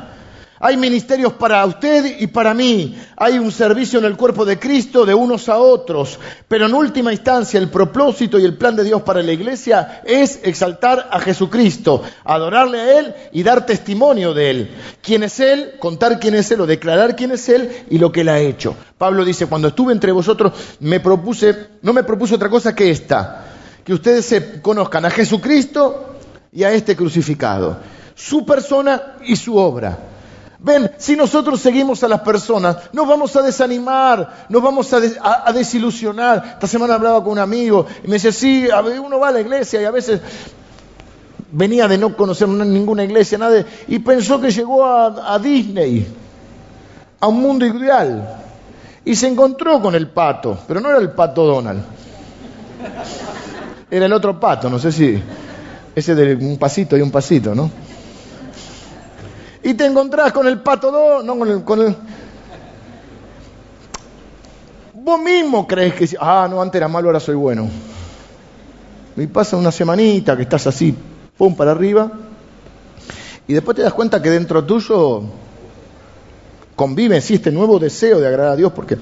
[0.62, 2.98] Hay ministerios para usted y para mí.
[3.16, 6.20] Hay un servicio en el cuerpo de Cristo de unos a otros.
[6.50, 10.42] Pero en última instancia el propósito y el plan de Dios para la iglesia es
[10.44, 14.72] exaltar a Jesucristo, adorarle a Él y dar testimonio de Él.
[15.02, 15.76] ¿Quién es Él?
[15.80, 18.76] Contar quién es Él o declarar quién es Él y lo que Él ha hecho.
[18.98, 23.46] Pablo dice, cuando estuve entre vosotros me propuse, no me propuse otra cosa que esta,
[23.86, 26.18] que ustedes se conozcan a Jesucristo
[26.52, 27.78] y a este crucificado,
[28.14, 29.98] su persona y su obra
[30.62, 35.00] Ven, si nosotros seguimos a las personas, nos vamos a desanimar, nos vamos a,
[35.46, 36.52] a, desilusionar.
[36.54, 38.68] Esta semana hablaba con un amigo y me decía, sí,
[39.02, 40.20] uno va a la iglesia y a veces
[41.52, 46.06] venía de no conocer ninguna iglesia, nada, y pensó que llegó a Disney,
[47.20, 48.38] a un mundo ideal,
[49.06, 51.82] y se encontró con el pato, pero no era el pato Donald,
[53.90, 55.22] era el otro pato, no sé si,
[55.96, 57.72] ese de un pasito y un pasito, ¿no?
[59.70, 61.96] Y te encontrás con el pato Donald, no con el, con el...
[64.96, 67.70] Vos mismo crees que, ah, no, antes era malo, ahora soy bueno.
[69.16, 70.96] Y pasa una semanita que estás así
[71.38, 72.12] pum, para arriba,
[73.48, 75.22] y después te das cuenta que dentro tuyo
[76.76, 78.98] convive existe este nuevo deseo de agradar a Dios, porque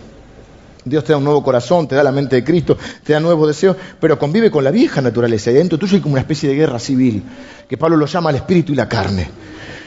[0.83, 3.47] Dios te da un nuevo corazón, te da la mente de Cristo, te da nuevos
[3.47, 6.55] deseos, pero convive con la vieja naturaleza, y dentro tuyo hay como una especie de
[6.55, 7.23] guerra civil,
[7.69, 9.29] que Pablo lo llama el espíritu y la carne.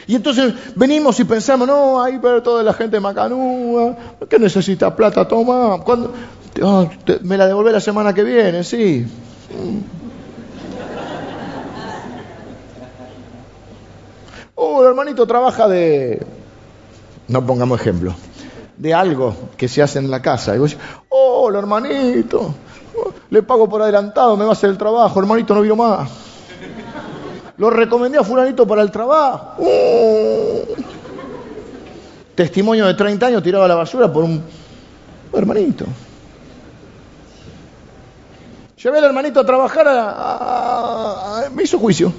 [0.07, 3.95] Y entonces venimos y pensamos, no, ahí ver toda la gente macanúa,
[4.29, 5.27] ¿qué necesita plata?
[5.27, 6.13] Toma, ¿Cuándo?
[6.61, 6.85] Ah,
[7.21, 9.05] me la devolvé la semana que viene, sí.
[14.55, 16.25] Oh, el hermanito trabaja de,
[17.27, 18.13] no pongamos ejemplo,
[18.77, 20.55] de algo que se hace en la casa.
[20.55, 22.53] Y vos decís, oh, el hermanito,
[23.29, 26.30] le pago por adelantado, me va a hacer el trabajo, hermanito no vino más.
[27.57, 29.55] Lo recomendé a fulanito para el trabajo.
[29.59, 30.63] Oh.
[32.35, 34.43] Testimonio de 30 años tirado a la basura por un
[35.33, 35.85] hermanito.
[38.81, 39.85] Llevé al hermanito a trabajar,
[41.51, 42.11] me hizo juicio.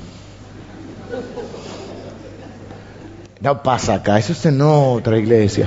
[3.40, 5.66] No pasa acá, eso es en otra iglesia.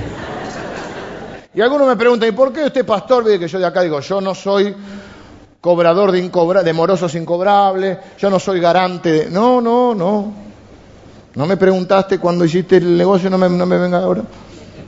[1.52, 3.24] Y algunos me preguntan, ¿y por qué usted pastor?
[3.24, 4.74] Ve que yo de acá digo, yo no soy
[5.66, 9.30] cobrador de, incobra de morosos incobrables, yo no soy garante de...
[9.32, 10.32] No, no, no.
[11.34, 14.22] No me preguntaste cuando hiciste el negocio, no me, no venga ahora.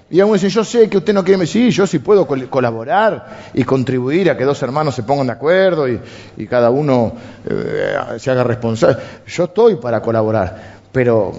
[0.08, 1.44] Y aún dicen, yo sé que usted no quiere...
[1.48, 5.88] Sí, yo sí puedo colaborar y contribuir a que dos hermanos se pongan de acuerdo
[5.88, 7.12] y, cada uno
[7.44, 8.98] eh, se haga responsable.
[9.26, 11.32] Yo estoy para colaborar, pero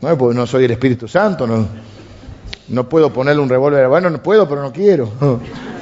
[0.00, 1.66] no, porque no soy el Espíritu Santo, no,
[2.68, 5.10] no puedo ponerle un revólver, bueno, no puedo, pero no quiero,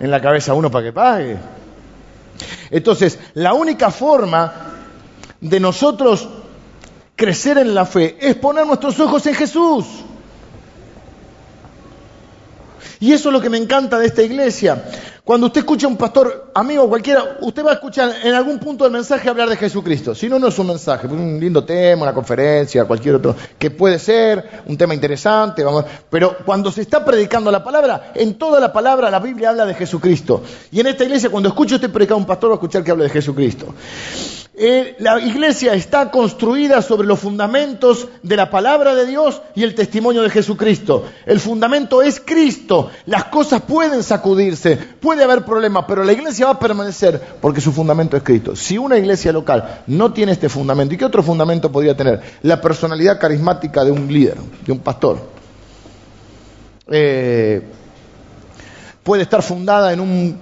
[0.00, 1.36] en la cabeza uno para que pague.
[2.70, 4.52] Entonces, la única forma
[5.40, 6.28] de nosotros
[7.14, 9.84] crecer en la fe es poner nuestros ojos en Jesús.
[13.00, 14.84] Y eso es lo que me encanta de esta iglesia.
[15.24, 18.84] Cuando usted escucha a un pastor, amigo, cualquiera, usted va a escuchar en algún punto
[18.84, 20.14] del mensaje hablar de Jesucristo.
[20.14, 23.70] Si no, no es un mensaje, es un lindo tema, una conferencia, cualquier otro, que
[23.70, 25.84] puede ser un tema interesante, vamos.
[26.10, 29.74] Pero cuando se está predicando la palabra, en toda la palabra la Biblia habla de
[29.74, 30.42] Jesucristo.
[30.70, 32.90] Y en esta iglesia, cuando escucho usted predicar a un pastor, va a escuchar que
[32.90, 33.72] habla de Jesucristo.
[34.62, 39.74] Eh, la iglesia está construida sobre los fundamentos de la palabra de Dios y el
[39.74, 41.06] testimonio de Jesucristo.
[41.24, 42.90] El fundamento es Cristo.
[43.06, 47.72] Las cosas pueden sacudirse, puede haber problemas, pero la iglesia va a permanecer porque su
[47.72, 48.54] fundamento es Cristo.
[48.54, 52.20] Si una iglesia local no tiene este fundamento, ¿y qué otro fundamento podría tener?
[52.42, 55.26] La personalidad carismática de un líder, de un pastor.
[56.86, 57.62] Eh,
[59.02, 60.38] puede estar fundada en un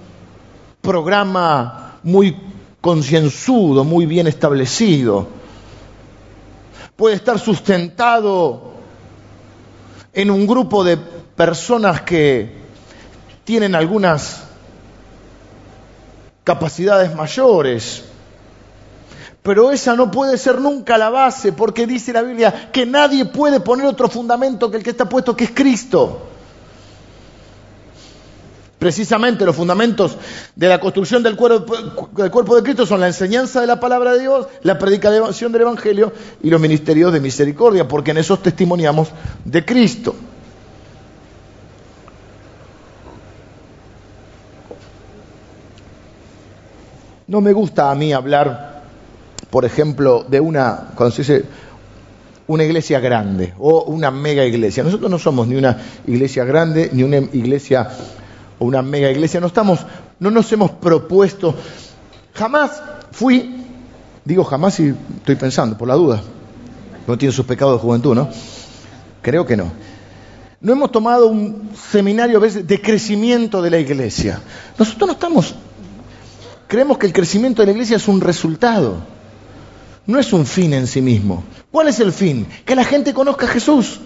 [0.81, 2.35] programa muy
[2.81, 5.27] concienzudo, muy bien establecido.
[6.95, 8.73] Puede estar sustentado
[10.13, 12.57] en un grupo de personas que
[13.43, 14.43] tienen algunas
[16.43, 18.03] capacidades mayores.
[19.41, 23.59] Pero esa no puede ser nunca la base, porque dice la Biblia que nadie puede
[23.59, 26.27] poner otro fundamento que el que está puesto, que es Cristo.
[28.79, 30.17] Precisamente los fundamentos
[30.55, 31.75] de la construcción del cuerpo,
[32.15, 35.63] del cuerpo, de Cristo son la enseñanza de la palabra de Dios, la predicación del
[35.63, 39.09] Evangelio y los ministerios de misericordia, porque en esos testimoniamos
[39.43, 40.15] de Cristo.
[47.27, 48.83] No me gusta a mí hablar,
[49.49, 51.45] por ejemplo, de una, cuando se dice
[52.47, 54.83] una iglesia grande o una mega iglesia.
[54.83, 57.89] Nosotros no somos ni una iglesia grande ni una iglesia
[58.59, 59.79] o una mega iglesia, no estamos,
[60.19, 61.55] no nos hemos propuesto,
[62.33, 63.65] jamás fui,
[64.25, 66.21] digo jamás y estoy pensando, por la duda,
[67.07, 68.29] no tiene sus pecados de juventud, ¿no?
[69.21, 69.71] Creo que no.
[70.61, 74.41] No hemos tomado un seminario a veces de crecimiento de la iglesia.
[74.77, 75.55] Nosotros no estamos,
[76.67, 78.97] creemos que el crecimiento de la iglesia es un resultado,
[80.05, 81.43] no es un fin en sí mismo.
[81.71, 82.47] ¿Cuál es el fin?
[82.65, 83.99] Que la gente conozca a Jesús.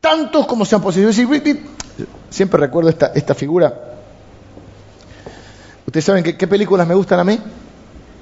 [0.00, 1.16] Tantos como sean posibles.
[2.30, 3.72] Siempre recuerdo esta, esta figura.
[5.86, 7.38] ¿Ustedes saben qué, películas me gustan a mí?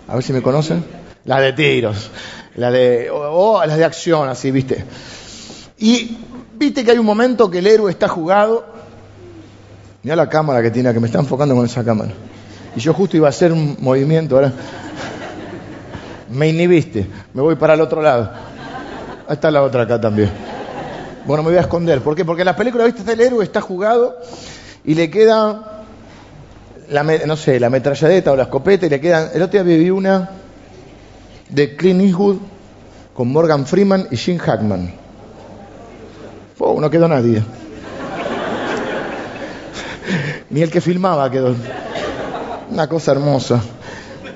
[0.09, 0.85] A ver si me conocen.
[1.25, 2.11] Las de tiros.
[2.57, 4.85] La de, o, o las de acción, así, ¿viste?
[5.79, 6.19] Y
[6.55, 8.67] viste que hay un momento que el héroe está jugado.
[10.03, 12.13] Mira la cámara que tiene, que me está enfocando con esa cámara.
[12.75, 14.53] Y yo justo iba a hacer un movimiento, ahora.
[16.31, 18.31] Me inhibiste, me voy para el otro lado.
[19.29, 20.31] Ahí está la otra acá también.
[21.25, 22.01] Bueno, me voy a esconder.
[22.01, 22.25] ¿Por qué?
[22.25, 24.19] Porque en la película, viste, el héroe está jugado
[24.85, 25.85] y le queda,
[26.89, 29.29] la, no sé, la metralladeta o la escopeta y le quedan...
[29.33, 30.31] El otro día viví una
[31.49, 32.39] de Clint Eastwood
[33.15, 34.95] con Morgan Freeman y Jim Hackman.
[36.59, 37.43] Oh, no quedó nadie.
[40.51, 41.55] Ni el que filmaba quedó.
[42.71, 43.63] Una cosa hermosa.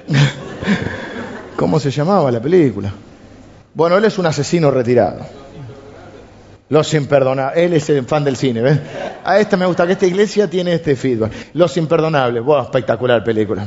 [1.57, 2.93] ¿Cómo se llamaba la película?
[3.75, 5.46] Bueno, él es un asesino retirado.
[6.69, 7.59] Los imperdonables.
[7.65, 8.79] Él es el fan del cine, ¿ves?
[9.25, 11.33] A esta me gusta que esta iglesia tiene este feedback.
[11.55, 12.43] Los imperdonables.
[12.43, 13.67] Wow, espectacular película.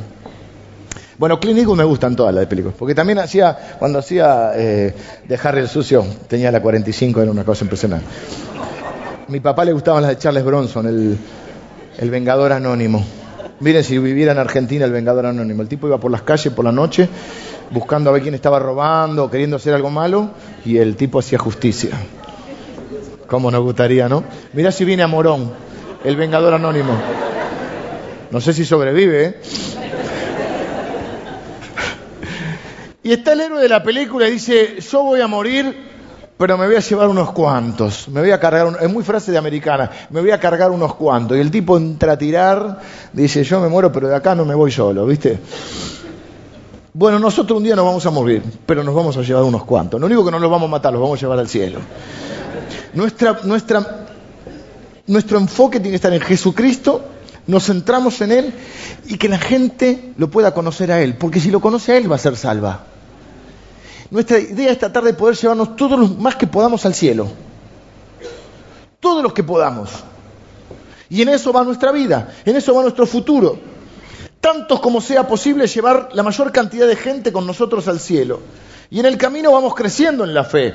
[1.16, 4.94] Bueno, Clint Eastwood me gustan todas las películas, porque también hacía, cuando hacía eh,
[5.28, 8.06] de Harry el Sucio, tenía la 45, era una cosa impresionante.
[9.28, 11.18] Mi papá le gustaban las de Charles Bronson, el,
[11.98, 13.04] el Vengador Anónimo.
[13.60, 15.60] Miren, si viviera en Argentina el Vengador Anónimo.
[15.60, 17.06] El tipo iba por las calles por la noche
[17.70, 20.30] buscando a ver quién estaba robando, queriendo hacer algo malo,
[20.64, 21.90] y el tipo hacía justicia.
[23.30, 24.24] ¿Cómo nos gustaría, no?
[24.54, 25.52] Mira si viene a Morón,
[26.02, 26.94] el Vengador Anónimo.
[28.32, 29.40] No sé si sobrevive, ¿eh?
[33.04, 35.76] Y está el héroe de la película y dice, yo voy a morir,
[36.36, 38.08] pero me voy a llevar unos cuantos.
[38.08, 41.36] Me voy a cargar, es muy frase de americana, me voy a cargar unos cuantos.
[41.36, 42.80] Y el tipo entra a tirar,
[43.12, 45.38] dice, yo me muero, pero de acá no me voy solo, ¿viste?
[46.92, 50.00] Bueno, nosotros un día nos vamos a morir, pero nos vamos a llevar unos cuantos.
[50.00, 51.78] No digo que no los vamos a matar, los vamos a llevar al cielo.
[52.94, 54.06] Nuestra, nuestra,
[55.06, 57.04] nuestro enfoque tiene que estar en Jesucristo,
[57.46, 58.54] nos centramos en Él
[59.06, 62.10] y que la gente lo pueda conocer a Él, porque si lo conoce a Él
[62.10, 62.84] va a ser salva.
[64.10, 67.28] Nuestra idea esta tarde es poder llevarnos todos los más que podamos al cielo.
[68.98, 69.90] Todos los que podamos.
[71.08, 73.58] Y en eso va nuestra vida, en eso va nuestro futuro.
[74.40, 78.40] Tantos como sea posible llevar la mayor cantidad de gente con nosotros al cielo.
[78.90, 80.74] Y en el camino vamos creciendo en la fe.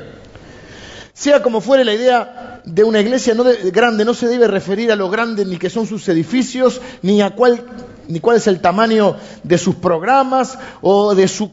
[1.16, 4.92] Sea como fuere la idea de una iglesia no de, grande, no se debe referir
[4.92, 7.64] a lo grande ni que son sus edificios, ni a cuál
[8.08, 11.52] ni cuál es el tamaño de sus programas o de su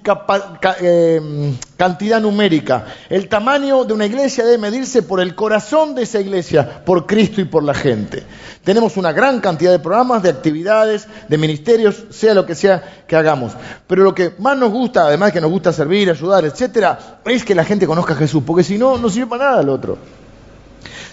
[0.80, 2.86] eh, cantidad numérica.
[3.08, 7.40] El tamaño de una iglesia debe medirse por el corazón de esa iglesia, por Cristo
[7.40, 8.22] y por la gente.
[8.64, 13.16] Tenemos una gran cantidad de programas, de actividades, de ministerios, sea lo que sea que
[13.16, 13.52] hagamos.
[13.86, 17.54] Pero lo que más nos gusta, además que nos gusta servir, ayudar, etcétera, es que
[17.54, 19.98] la gente conozca a Jesús, porque si no, no sirve para nada el otro.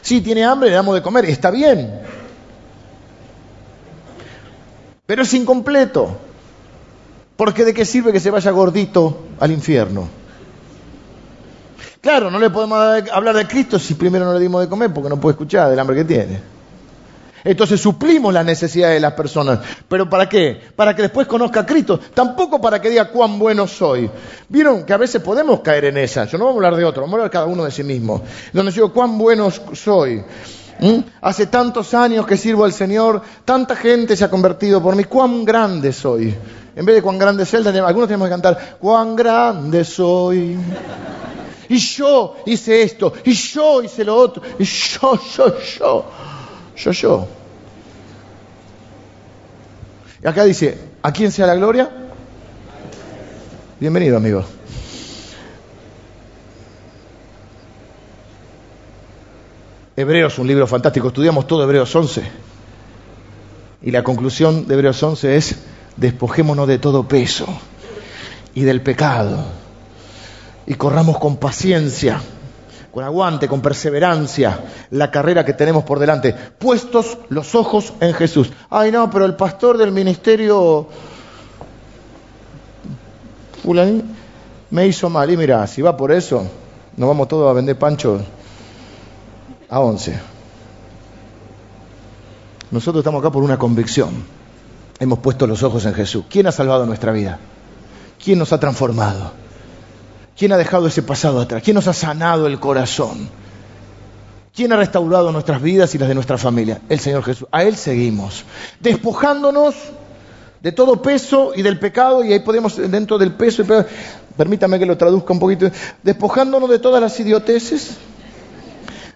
[0.01, 2.01] Si tiene hambre, le damos de comer, está bien.
[5.09, 6.19] Pero es incompleto.
[7.35, 10.07] Porque de qué sirve que se vaya gordito al infierno.
[11.99, 12.77] Claro, no le podemos
[13.11, 15.79] hablar de Cristo si primero no le dimos de comer porque no puede escuchar del
[15.79, 16.39] hambre que tiene.
[17.43, 19.61] Entonces suplimos las necesidades de las personas.
[19.87, 20.61] ¿Pero para qué?
[20.75, 21.99] Para que después conozca a Cristo.
[22.13, 24.07] Tampoco para que diga cuán bueno soy.
[24.47, 26.25] Vieron que a veces podemos caer en esa.
[26.25, 28.21] Yo no voy a hablar de otro, vamos a hablar cada uno de sí mismo.
[28.53, 30.23] Donde digo cuán bueno soy.
[30.79, 30.99] ¿Mm?
[31.21, 35.03] Hace tantos años que sirvo al Señor, tanta gente se ha convertido por mí.
[35.03, 36.33] ¿Cuán grande soy?
[36.75, 40.57] En vez de cuán grande es Él, algunos tenemos que cantar, cuán grande soy.
[41.67, 46.05] Y yo hice esto, y yo hice lo otro, y yo, yo, yo,
[46.75, 47.27] yo, yo.
[50.23, 51.89] Y acá dice, ¿a quién sea la gloria?
[53.79, 54.43] Bienvenido, amigo.
[59.99, 62.23] Hebreos, un libro fantástico, estudiamos todo Hebreos 11.
[63.81, 65.59] Y la conclusión de Hebreos 11 es,
[65.97, 67.45] despojémonos de todo peso
[68.53, 69.43] y del pecado.
[70.65, 72.21] Y corramos con paciencia,
[72.93, 78.49] con aguante, con perseverancia, la carrera que tenemos por delante, puestos los ojos en Jesús.
[78.69, 80.87] Ay, no, pero el pastor del ministerio
[84.69, 85.29] me hizo mal.
[85.29, 86.47] Y mira, si va por eso,
[86.95, 88.21] nos vamos todos a vender panchos
[89.69, 90.19] a 11.
[92.71, 94.23] Nosotros estamos acá por una convicción.
[94.99, 96.25] Hemos puesto los ojos en Jesús.
[96.29, 97.39] ¿Quién ha salvado nuestra vida?
[98.23, 99.31] ¿Quién nos ha transformado?
[100.37, 101.63] ¿Quién ha dejado ese pasado atrás?
[101.63, 103.29] ¿Quién nos ha sanado el corazón?
[104.55, 106.81] ¿Quién ha restaurado nuestras vidas y las de nuestra familia?
[106.89, 107.47] El Señor Jesús.
[107.51, 108.43] A Él seguimos.
[108.79, 109.75] Despojándonos
[110.61, 113.63] de todo peso y del pecado, y ahí podemos, dentro del peso,
[114.35, 115.71] permítame que lo traduzca un poquito,
[116.03, 117.97] despojándonos de todas las idioteces,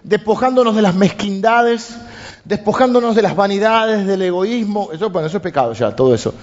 [0.04, 1.96] despojándonos de las mezquindades,
[2.44, 6.34] despojándonos de las vanidades, del egoísmo, eso, bueno, eso es pecado ya, todo eso.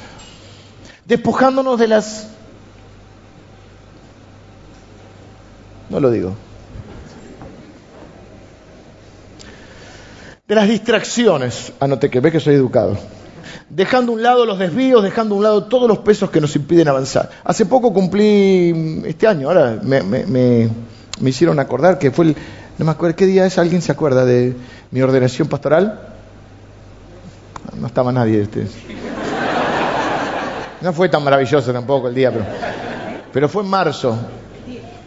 [1.06, 2.28] Despojándonos de las
[5.90, 6.34] no lo digo.
[10.48, 12.98] De las distracciones, anote que ve que soy educado.
[13.70, 16.56] Dejando a un lado los desvíos, dejando a un lado todos los pesos que nos
[16.56, 17.30] impiden avanzar.
[17.44, 20.70] Hace poco cumplí, este año, ahora me, me, me,
[21.20, 22.36] me hicieron acordar que fue el,
[22.78, 24.56] no me acuerdo qué día es, ¿alguien se acuerda de
[24.92, 26.00] mi ordenación pastoral?
[27.80, 28.42] No estaba nadie.
[28.42, 28.68] Este.
[30.82, 32.46] No fue tan maravilloso tampoco el día, pero,
[33.32, 34.18] pero fue en marzo.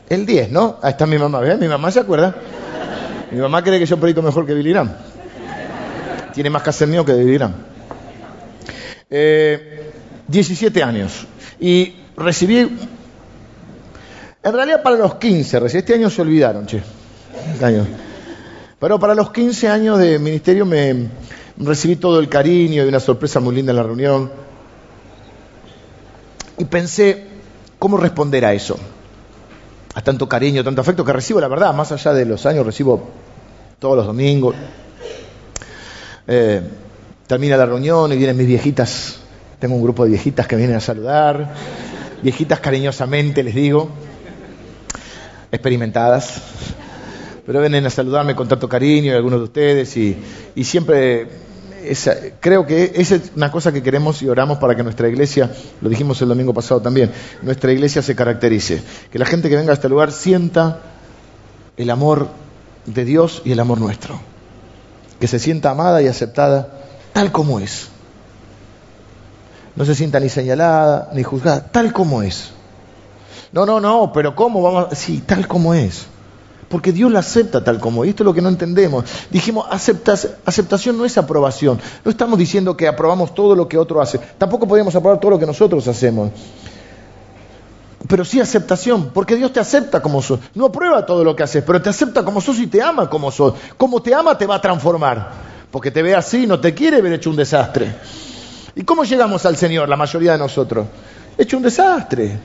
[0.09, 0.79] El 10, ¿no?
[0.83, 1.59] Ahí está mi mamá, ¿ves?
[1.59, 2.35] Mi mamá se acuerda.
[3.31, 4.93] Mi mamá cree que yo predico mejor que Billy Graham.
[6.33, 7.55] Tiene más que hacer mío que de Billy Graham.
[9.11, 9.93] Eh,
[10.29, 11.27] 17 años.
[11.59, 12.59] Y recibí...
[14.43, 16.83] En realidad para los 15, recién este año se olvidaron, che.
[18.79, 21.09] Pero para los 15 años de ministerio me
[21.57, 24.31] recibí todo el cariño y una sorpresa muy linda en la reunión.
[26.59, 27.27] Y pensé,
[27.79, 28.79] ¿cómo responder a eso?
[29.95, 33.09] A tanto cariño, tanto afecto que recibo, la verdad, más allá de los años, recibo
[33.79, 34.55] todos los domingos.
[36.27, 36.63] Eh,
[37.27, 39.21] termina la reunión y vienen mis viejitas.
[39.59, 41.55] Tengo un grupo de viejitas que vienen a saludar.
[42.23, 43.89] Viejitas cariñosamente, les digo.
[45.51, 46.43] Experimentadas.
[47.47, 49.97] Pero vienen a saludarme con tanto cariño y algunos de ustedes.
[49.97, 51.29] Y, siempre
[51.85, 55.51] esa, creo que esa es una cosa que queremos y oramos para que nuestra iglesia,
[55.83, 57.11] lo dijimos el domingo pasado también,
[57.43, 58.83] nuestra iglesia se caracterice.
[59.11, 60.81] Que la gente que venga a este lugar sienta
[61.77, 62.29] el amor
[62.87, 64.19] de Dios y el amor nuestro.
[65.21, 66.81] Que se sienta amada y aceptada
[67.13, 67.89] tal como es.
[69.77, 72.53] No se sienta ni señalada ni juzgada, tal como es.
[73.53, 74.99] No, no, no, pero ¿cómo vamos?
[74.99, 76.07] Sí, tal como es.
[76.75, 78.11] Porque Dios la acepta tal como es.
[78.11, 79.05] Esto es lo que no entendemos.
[79.31, 81.81] Dijimos, aceptación no es aprobación.
[82.05, 84.19] No estamos diciendo que aprobamos todo lo que otro hace.
[84.19, 86.33] Tampoco podemos aprobar todo lo que nosotros hacemos.
[88.09, 90.41] Pero sí aceptación, porque Dios te acepta como sos.
[90.57, 93.31] No aprueba todo lo que haces, pero te acepta como sos y te ama como
[93.31, 93.55] sos.
[93.77, 95.31] Como te ama te va a transformar.
[95.71, 97.95] Porque te ve así, no te quiere ver hecho un desastre.
[98.75, 100.89] ¿Y cómo llegamos al Señor, la mayoría de nosotros?
[101.39, 102.37] Hecho un desastre.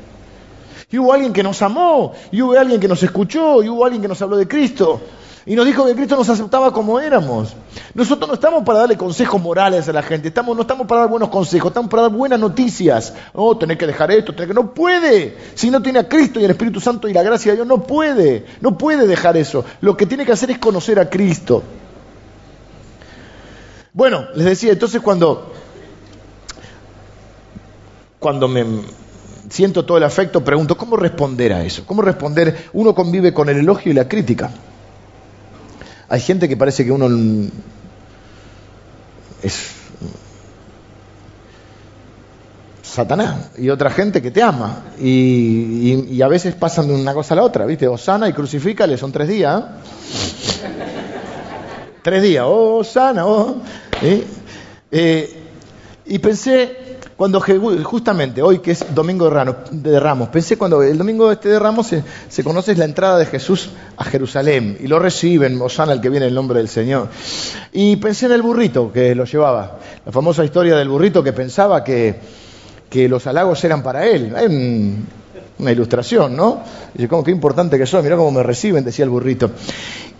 [0.91, 4.01] Y hubo alguien que nos amó, y hubo alguien que nos escuchó, y hubo alguien
[4.01, 4.99] que nos habló de Cristo.
[5.45, 7.55] Y nos dijo que Cristo nos aceptaba como éramos.
[7.93, 11.09] Nosotros no estamos para darle consejos morales a la gente, estamos, no estamos para dar
[11.09, 13.13] buenos consejos, estamos para dar buenas noticias.
[13.33, 14.53] Oh, tenés que dejar esto, tenés que...
[14.53, 15.37] No puede.
[15.55, 17.83] Si no tiene a Cristo y el Espíritu Santo y la gracia de Dios, no
[17.83, 18.45] puede.
[18.61, 19.65] No puede dejar eso.
[19.81, 21.63] Lo que tiene que hacer es conocer a Cristo.
[23.93, 25.51] Bueno, les decía, entonces cuando,
[28.19, 28.65] cuando me,
[29.49, 31.83] siento todo el afecto, pregunto, ¿cómo responder a eso?
[31.85, 32.69] ¿Cómo responder?
[32.73, 34.49] Uno convive con el elogio y la crítica.
[36.07, 37.07] Hay gente que parece que uno
[39.43, 39.71] es
[42.81, 47.37] Satanás y otra gente que te ama y, a veces pasan de una cosa a
[47.37, 47.87] la otra, ¿viste?
[47.87, 49.61] Osana y crucifícale, son tres días.
[49.61, 49.65] ¿eh?
[52.01, 53.61] tres días, oh, sana, oh.
[54.01, 54.23] ¿eh?
[54.91, 55.43] Eh,
[56.07, 56.88] y pensé,
[57.19, 57.41] cuando
[57.83, 59.29] justamente hoy que es domingo
[59.71, 63.25] de Ramos, pensé cuando el domingo este de Ramos se, se, conoce la entrada de
[63.25, 67.09] Jesús a Jerusalén y lo reciben, Osana el que viene en el nombre del Señor.
[67.73, 71.83] Y pensé en el burrito que lo llevaba, la famosa historia del burrito que pensaba
[71.83, 72.15] que,
[72.89, 74.33] que los halagos eran para él.
[75.57, 76.63] Una ilustración, ¿no?
[76.93, 79.51] Dice, ¿cómo, qué importante que soy, mirá cómo me reciben, decía el burrito.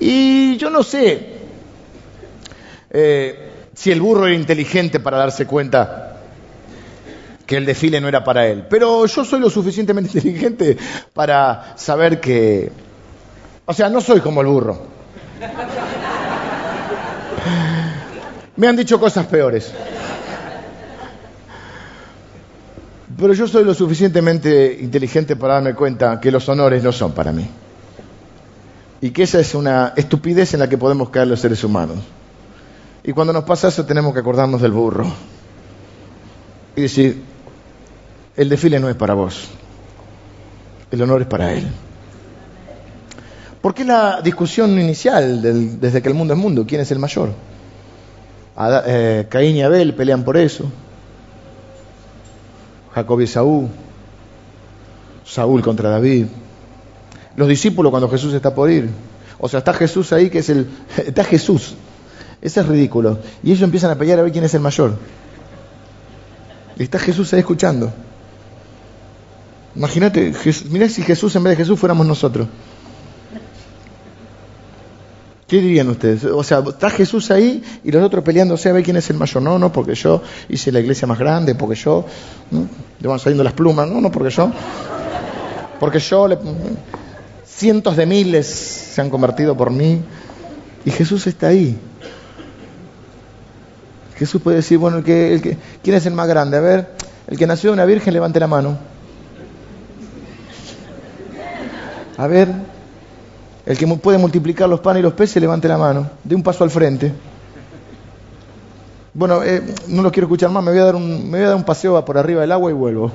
[0.01, 1.29] Y yo no sé
[2.89, 6.09] eh, si el burro era inteligente para darse cuenta
[7.49, 8.67] que el desfile no era para él.
[8.69, 10.77] Pero yo soy lo suficientemente inteligente
[11.11, 12.71] para saber que...
[13.65, 14.79] O sea, no soy como el burro.
[18.55, 19.73] Me han dicho cosas peores.
[23.17, 27.31] Pero yo soy lo suficientemente inteligente para darme cuenta que los honores no son para
[27.31, 27.49] mí.
[29.01, 31.97] Y que esa es una estupidez en la que podemos caer los seres humanos.
[33.03, 35.11] Y cuando nos pasa eso tenemos que acordarnos del burro.
[36.75, 37.23] Y decir,
[38.39, 39.49] el desfile no es para vos,
[40.91, 41.67] el honor es para Él.
[43.61, 45.41] ¿Por qué la discusión inicial
[45.81, 46.65] desde que el mundo es mundo?
[46.65, 47.31] ¿Quién es el mayor?
[48.87, 50.63] Eh, Caín y Abel pelean por eso.
[52.95, 53.67] Jacob y Saúl.
[55.25, 56.27] Saúl contra David.
[57.35, 58.89] Los discípulos cuando Jesús está por ir.
[59.37, 60.65] O sea, está Jesús ahí que es el...
[61.05, 61.75] Está Jesús.
[62.41, 63.19] Ese es ridículo.
[63.43, 64.93] Y ellos empiezan a pelear a ver quién es el mayor.
[66.77, 67.91] Y está Jesús ahí escuchando.
[69.76, 70.34] Imagínate,
[70.70, 72.47] mirá si Jesús en vez de Jesús fuéramos nosotros.
[75.49, 76.26] ¿Qué dirían ustedes?
[76.26, 79.41] O sea, está Jesús ahí y los otros peleándose a ver quién es el mayor.
[79.41, 82.05] No, no, porque yo hice la iglesia más grande, porque yo.
[82.51, 82.67] ¿no?
[82.99, 83.89] Le van saliendo las plumas.
[83.89, 84.51] No, no, porque yo.
[85.80, 86.38] Porque yo le.
[87.47, 90.01] cientos de miles se han convertido por mí.
[90.86, 91.76] Y Jesús está ahí.
[94.17, 96.57] Jesús puede decir, bueno, el que, el que, ¿quién es el más grande?
[96.57, 96.89] A ver,
[97.26, 98.78] el que nació de una virgen, levante la mano.
[102.20, 102.49] A ver,
[103.65, 106.09] el que puede multiplicar los panes y los peces, levante la mano.
[106.22, 107.13] De un paso al frente.
[109.13, 112.03] Bueno, eh, no lo quiero escuchar más, me voy, a dar un, me a paseo
[112.03, 113.09] por arriba del agua y vuelvo.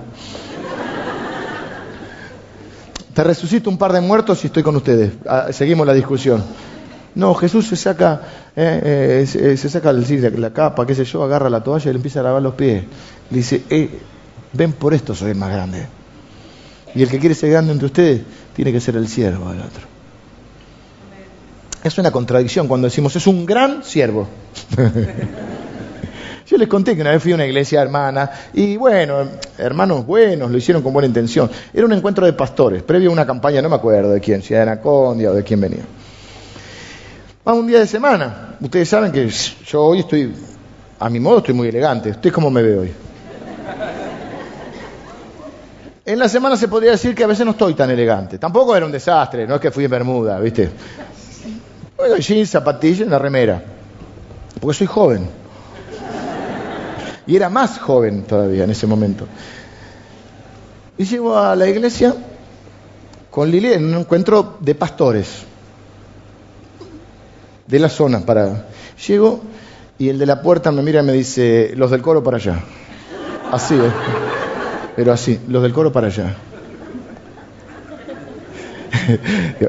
[3.13, 5.13] Te resucito un par de muertos y estoy con ustedes.
[5.27, 6.43] Ah, seguimos la discusión.
[7.15, 8.23] No, Jesús se saca,
[8.57, 12.21] eh, eh, se, saca la capa, qué sé yo, agarra la toalla y le empieza
[12.21, 12.85] a lavar los pies.
[13.31, 13.63] Le dice,
[14.55, 15.87] ven por esto soy el más grande.
[16.95, 18.23] Y el que quiere ser grande entre ustedes
[18.55, 19.95] tiene que ser el siervo del otro.
[21.83, 24.27] Es una contradicción cuando decimos es un gran siervo.
[26.47, 29.29] Yo les conté que una vez fui a una iglesia hermana y bueno,
[29.59, 31.51] hermanos buenos, lo hicieron con buena intención.
[31.73, 34.53] Era un encuentro de pastores, previo a una campaña, no me acuerdo de quién, si
[34.55, 35.85] era Anacondia o de quién venía.
[37.47, 38.57] Va un día de semana.
[38.61, 40.35] Ustedes saben que yo hoy estoy,
[40.99, 42.11] a mi modo, estoy muy elegante.
[42.11, 42.93] ¿Usted cómo me ve hoy?
[46.07, 48.39] En la semana se podría decir que a veces no estoy tan elegante.
[48.39, 50.71] Tampoco era un desastre, no es que fui en Bermuda, ¿viste?
[51.97, 53.63] Bueno, jeans, zapatillas, en la remera.
[54.61, 55.27] Porque soy joven.
[57.27, 59.27] Y era más joven todavía en ese momento.
[60.99, 62.15] Y llego a la iglesia
[63.31, 65.45] con Lili en un encuentro de pastores
[67.67, 68.67] de la zona para.
[69.09, 69.41] Llego
[69.99, 72.61] y el de la puerta me mira y me dice, los del coro para allá.
[73.51, 74.34] Así, ¿eh?
[74.97, 76.35] Pero así, los del coro para allá.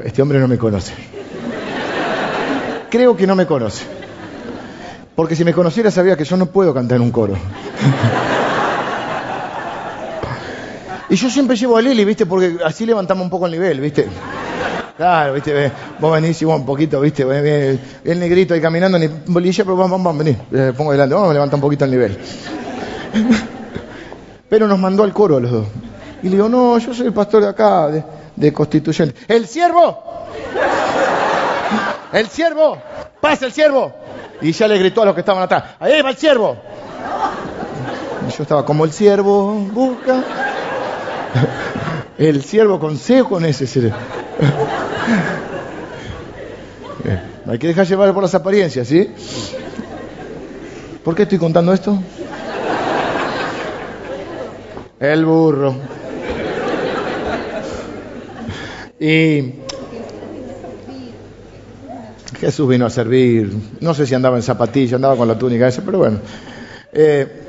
[0.04, 0.94] Este hombre no me conoce.
[2.90, 3.84] Creo que no me conoce.
[5.14, 7.34] Porque si me conociera sabía que yo no puedo cantar en un coro.
[11.08, 12.26] y yo siempre llevo a Lili, ¿viste?
[12.26, 14.06] Porque así levantamos un poco el nivel, ¿viste?
[14.96, 17.22] Claro, viste, vos venís un poquito, viste,
[18.04, 21.34] el negrito ahí caminando, ni bolilla, pero vamos, vamos, vení, eh, pongo delante, vamos a
[21.34, 22.18] levantar un poquito el nivel.
[24.48, 25.66] Pero nos mandó al coro a los dos.
[26.22, 29.14] Y le digo, no, yo soy el pastor de acá, de, de Constituyente.
[29.28, 30.02] ¡El siervo!
[32.12, 32.78] ¡El siervo!
[33.20, 33.92] ¡Pasa el siervo!
[34.40, 36.56] Y ya le gritó a los que estaban atrás, ¡ahí va el siervo!
[38.28, 40.22] Y yo estaba como el siervo, busca.
[42.18, 43.90] El siervo con C con ese.
[47.44, 49.10] No hay que dejar llevar por las apariencias, ¿sí?
[51.04, 51.98] ¿Por qué estoy contando esto?
[54.98, 55.74] El burro.
[58.98, 59.54] Y
[62.38, 63.52] Jesús vino a servir.
[63.80, 66.18] No sé si andaba en zapatillas, andaba con la túnica esa, pero bueno.
[66.92, 67.42] Eh,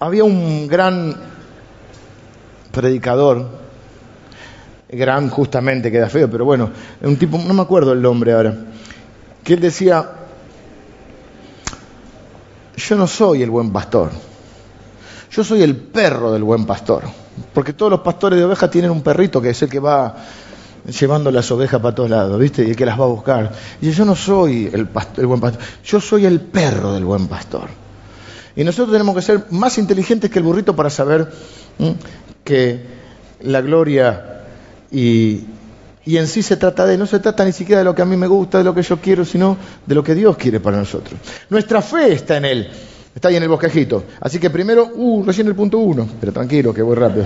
[0.00, 1.14] había un gran
[2.72, 3.66] predicador
[4.88, 6.70] gran justamente, queda feo, pero bueno,
[7.02, 8.56] un tipo, no me acuerdo el nombre ahora,
[9.42, 10.10] que él decía,
[12.76, 14.10] yo no soy el buen pastor,
[15.30, 17.02] yo soy el perro del buen pastor,
[17.52, 20.14] porque todos los pastores de ovejas tienen un perrito que es el que va
[20.86, 22.64] llevando las ovejas para todos lados, ¿viste?
[22.64, 23.52] Y el que las va a buscar.
[23.80, 27.68] Y yo no soy el, el buen pastor, yo soy el perro del buen pastor.
[28.54, 31.30] Y nosotros tenemos que ser más inteligentes que el burrito para saber
[32.42, 32.86] que
[33.42, 34.36] la gloria
[34.90, 35.44] y,
[36.06, 38.16] en sí se trata de, no se trata ni siquiera de lo que a mí
[38.16, 41.20] me gusta, de lo que yo quiero, sino de lo que Dios quiere para nosotros.
[41.50, 42.70] Nuestra fe está en Él,
[43.16, 44.04] está ahí en el bosquejito.
[44.20, 47.24] Así que primero, uh, recién el punto uno, pero tranquilo, que voy rápido.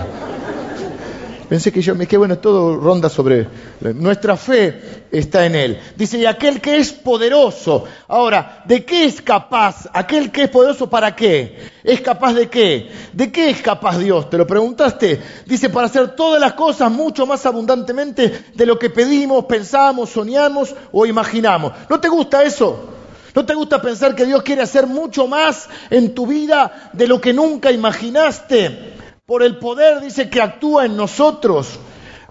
[1.48, 3.48] Pensé que yo, me qué bueno, todo ronda sobre.
[3.80, 5.80] Nuestra fe está en Él.
[5.96, 7.86] Dice, y aquel que es poderoso.
[8.06, 9.88] Ahora, ¿de qué es capaz?
[9.92, 11.58] Aquel que es poderoso, ¿para qué?
[11.82, 12.88] ¿Es capaz de qué?
[13.12, 14.30] ¿De qué es capaz Dios?
[14.30, 15.20] ¿Te lo preguntaste?
[15.44, 20.72] Dice, para hacer todas las cosas mucho más abundantemente de lo que pedimos, pensamos, soñamos
[20.92, 21.72] o imaginamos.
[21.88, 22.99] ¿No te gusta eso?
[23.34, 27.20] ¿No te gusta pensar que Dios quiere hacer mucho más en tu vida de lo
[27.20, 28.98] que nunca imaginaste?
[29.30, 31.78] por el poder, dice, que actúa en nosotros.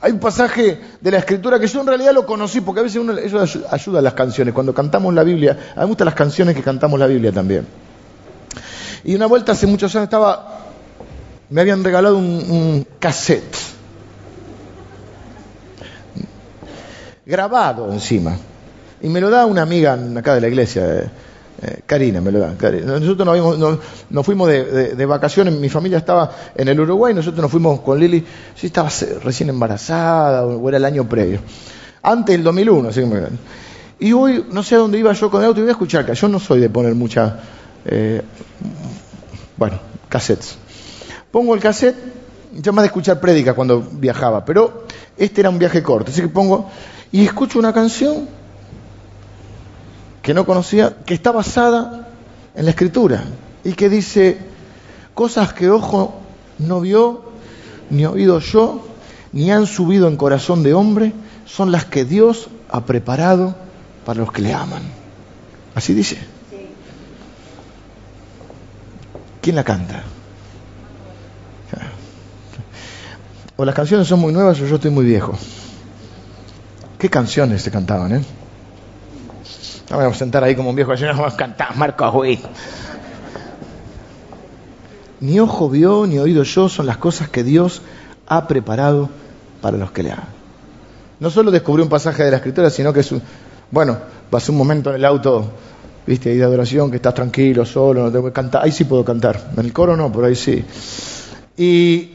[0.02, 3.00] Hay un pasaje de la escritura que yo en realidad lo conocí, porque a veces
[3.00, 3.40] uno, eso
[3.72, 4.54] ayuda a las canciones.
[4.54, 7.66] Cuando cantamos la Biblia, a mí me gustan las canciones que cantamos la Biblia también.
[9.06, 10.60] Y una vuelta hace muchos años estaba,
[11.50, 13.56] me habían regalado un, un cassette,
[17.26, 18.36] grabado encima.
[19.02, 20.86] Y me lo da una amiga acá de la iglesia.
[20.86, 21.10] Eh,
[21.62, 22.54] eh, Karina me lo da.
[22.54, 23.80] Nosotros
[24.10, 28.24] nos, fuimos de, vacaciones, mi familia estaba en el Uruguay, nosotros nos fuimos con Lili,
[28.56, 28.90] sí estaba
[29.24, 31.40] recién embarazada o era el año previo,
[32.02, 35.48] antes del 2001, así que Y hoy no sé a dónde iba yo con el
[35.48, 37.40] auto y voy a escuchar acá, yo no soy de poner mucha,
[37.84, 38.22] eh,
[39.58, 40.58] bueno, cassettes.
[41.30, 41.98] Pongo el cassette,
[42.54, 44.86] yo más de escuchar prédica cuando viajaba, pero
[45.18, 46.70] Este era un viaje corto, así que pongo
[47.12, 48.39] y escucho una canción
[50.30, 52.08] que no conocía, que está basada
[52.54, 53.24] en la escritura
[53.64, 54.38] y que dice
[55.16, 56.20] cosas que ojo
[56.60, 57.24] no vio,
[57.90, 58.86] ni oído yo,
[59.32, 61.14] ni han subido en corazón de hombre,
[61.48, 63.56] son las que Dios ha preparado
[64.06, 64.84] para los que le aman.
[65.74, 66.20] Así dice.
[69.42, 70.04] ¿Quién la canta?
[73.58, 75.34] O las canciones son muy nuevas o yo estoy muy viejo.
[77.00, 78.24] ¿Qué canciones se cantaban, eh?
[79.90, 82.24] No me vamos a sentar ahí como un viejo, no vamos a cantar Marco.
[85.22, 87.82] Ni ojo vio, ni oído yo, son las cosas que Dios
[88.28, 89.10] ha preparado
[89.62, 90.28] para los que le aman.
[91.20, 93.22] No solo descubrí un pasaje de la escritura, sino que es un,
[93.72, 93.98] bueno,
[94.30, 95.52] pasé un momento en el auto,
[96.08, 99.04] viste, ahí de adoración, que estás tranquilo, solo, no tengo que cantar, ahí sí puedo
[99.04, 100.64] cantar, en el coro no, por ahí sí.
[101.58, 102.12] Y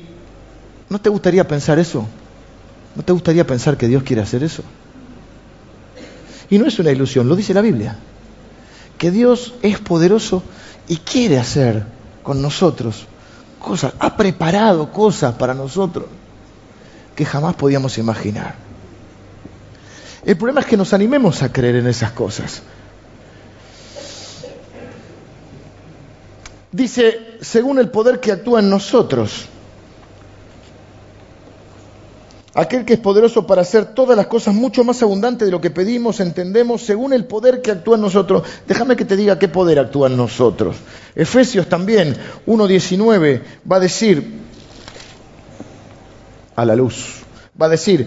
[0.89, 2.07] ¿no te gustaría pensar eso?
[2.95, 4.63] ¿No te gustaría pensar que Dios quiere hacer eso?
[6.51, 7.97] Y no es una ilusión, lo dice la Biblia,
[8.99, 10.43] que Dios es poderoso
[10.89, 11.85] y quiere hacer
[12.23, 13.07] con nosotros
[13.59, 16.07] cosas, ha preparado cosas para nosotros
[17.17, 18.55] que jamás podíamos imaginar.
[20.25, 22.63] El problema es que nos animemos a creer en esas cosas.
[26.73, 29.47] Dice, según el poder que actúa en nosotros,
[32.55, 35.71] aquel que es poderoso para hacer todas las cosas mucho más abundantes de lo que
[35.71, 38.45] pedimos, entendemos, según el poder que actúa en nosotros.
[38.67, 40.77] Déjame que te diga qué poder actúa en nosotros.
[41.15, 44.41] Efesios también, 1.19, va a decir,
[46.57, 47.23] a la luz,
[47.61, 48.07] va a decir,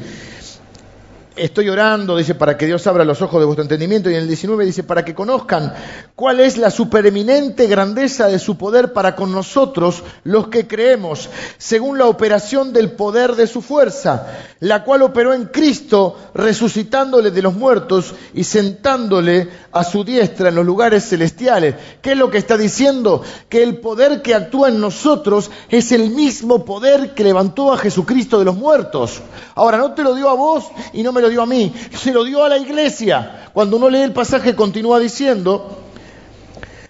[1.38, 4.10] estoy orando, dice, para que Dios abra los ojos de vuestro entendimiento.
[4.10, 5.74] Y en el 19 dice, para que conozcan
[6.16, 11.98] cuál es la supereminente grandeza de su poder para con nosotros, los que creemos, según
[11.98, 14.28] la operación del poder de su fuerza,
[14.60, 20.56] la cual operó en Cristo, resucitándole de los muertos y sentándole a su diestra en
[20.56, 21.76] los lugares celestiales.
[22.02, 23.22] ¿Qué es lo que está diciendo?
[23.50, 28.40] Que el poder que actúa en nosotros es el mismo poder que levantó a Jesucristo
[28.40, 29.22] de los muertos.
[29.56, 32.12] Ahora, no te lo dio a vos y no me lo dio a mí, se
[32.12, 33.50] lo dio a la iglesia.
[33.54, 35.84] Cuando uno lee el pasaje continúa diciendo,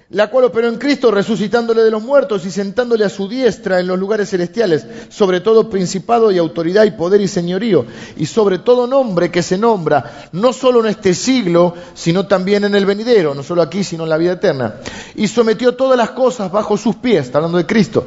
[0.10, 3.88] la cual operó en Cristo resucitándole de los muertos y sentándole a su diestra en
[3.88, 7.86] los lugares celestiales, sobre todo principado y autoridad y poder y señorío,
[8.16, 12.76] y sobre todo nombre que se nombra, no solo en este siglo, sino también en
[12.76, 14.76] el venidero, no solo aquí, sino en la vida eterna.
[15.16, 18.06] Y sometió todas las cosas bajo sus pies, está hablando de Cristo,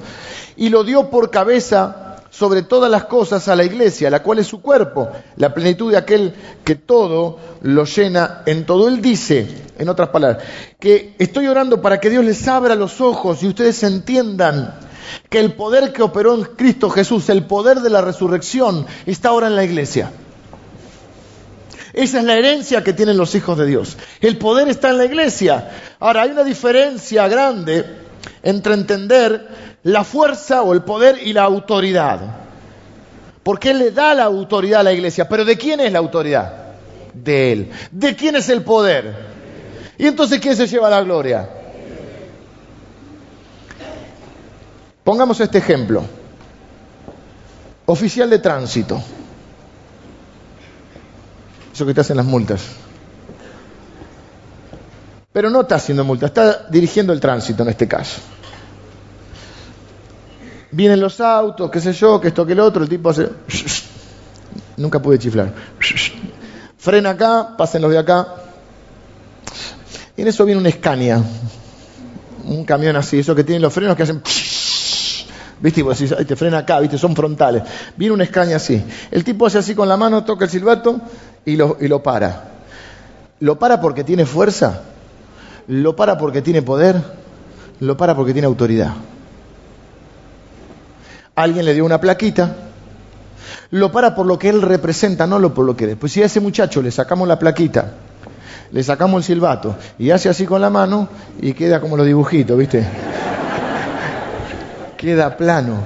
[0.57, 4.47] y lo dio por cabeza sobre todas las cosas a la iglesia, la cual es
[4.47, 6.33] su cuerpo, la plenitud de aquel
[6.65, 8.89] que todo lo llena en todo.
[8.89, 9.47] Él dice,
[9.79, 10.43] en otras palabras,
[10.79, 14.75] que estoy orando para que Dios les abra los ojos y ustedes entiendan
[15.29, 19.49] que el poder que operó en Cristo Jesús, el poder de la resurrección, está ahora
[19.49, 20.13] en la iglesia.
[21.93, 23.97] Esa es la herencia que tienen los hijos de Dios.
[24.21, 25.71] El poder está en la iglesia.
[25.99, 27.85] Ahora, hay una diferencia grande
[28.43, 29.49] entre entender
[29.83, 32.21] la fuerza o el poder y la autoridad.
[33.43, 35.29] Porque Él le da la autoridad a la iglesia.
[35.29, 36.53] Pero ¿de quién es la autoridad?
[37.15, 37.71] De Él.
[37.91, 39.31] ¿De quién es el poder?
[39.99, 41.49] Y entonces, ¿quién se lleva la gloria?
[45.05, 46.05] Pongamos este ejemplo.
[47.87, 49.03] Oficial de tránsito.
[51.73, 52.63] Eso que te hacen las multas.
[55.33, 58.21] Pero no está haciendo multa, está dirigiendo el tránsito en este caso.
[60.73, 63.29] Vienen los autos, qué sé yo, que esto, que el otro, el tipo hace...
[64.77, 65.53] Nunca pude chiflar.
[66.79, 68.27] Frena acá, pasen los de acá.
[70.17, 71.23] Y en eso viene un Scania.
[72.45, 74.23] Un camión así, eso que tienen los frenos que hacen...
[75.61, 75.83] ¿Viste?
[75.83, 76.97] Decís, te frena acá, ¿viste?
[76.97, 77.63] Son frontales.
[77.97, 78.83] Viene un Scania así.
[79.11, 81.01] El tipo hace así con la mano, toca el silbato
[81.45, 82.45] y lo, y lo para.
[83.41, 84.83] ¿Lo para porque tiene fuerza?
[85.71, 87.01] ¿Lo para porque tiene poder?
[87.81, 88.93] ¿Lo para porque tiene autoridad?
[91.43, 92.57] alguien le dio una plaquita,
[93.71, 95.97] lo para por lo que él representa, no lo por lo que es.
[95.97, 97.93] Pues si a ese muchacho le sacamos la plaquita,
[98.73, 101.09] le sacamos el silbato y hace así con la mano
[101.41, 102.85] y queda como los dibujitos, ¿viste?
[104.97, 105.79] queda plano.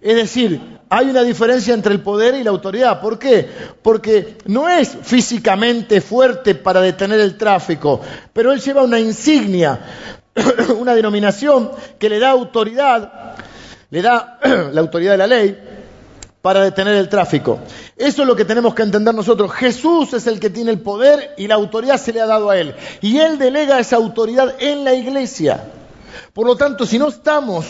[0.00, 3.00] Es decir, hay una diferencia entre el poder y la autoridad.
[3.00, 3.48] ¿Por qué?
[3.80, 8.00] Porque no es físicamente fuerte para detener el tráfico,
[8.32, 9.80] pero él lleva una insignia,
[10.78, 13.36] una denominación que le da autoridad
[13.90, 14.38] le da
[14.72, 15.58] la autoridad de la ley
[16.40, 17.58] para detener el tráfico.
[17.96, 19.52] Eso es lo que tenemos que entender nosotros.
[19.52, 22.56] Jesús es el que tiene el poder y la autoridad se le ha dado a
[22.56, 22.74] él.
[23.02, 25.64] Y él delega esa autoridad en la iglesia.
[26.32, 27.66] Por lo tanto, si no estamos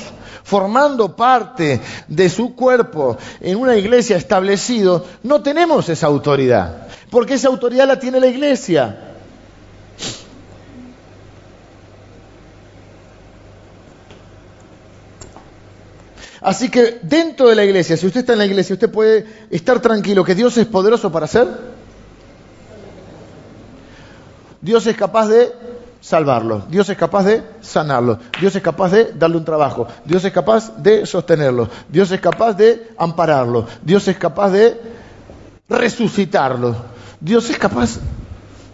[0.51, 7.47] formando parte de su cuerpo en una iglesia establecido, no tenemos esa autoridad, porque esa
[7.47, 9.15] autoridad la tiene la iglesia.
[16.41, 19.81] Así que dentro de la iglesia, si usted está en la iglesia, usted puede estar
[19.81, 21.47] tranquilo que Dios es poderoso para hacer.
[24.61, 25.53] Dios es capaz de
[26.01, 30.33] salvarlo, Dios es capaz de sanarlo, Dios es capaz de darle un trabajo, Dios es
[30.33, 34.81] capaz de sostenerlo, Dios es capaz de ampararlo, Dios es capaz de
[35.69, 36.75] resucitarlo,
[37.21, 37.99] Dios es capaz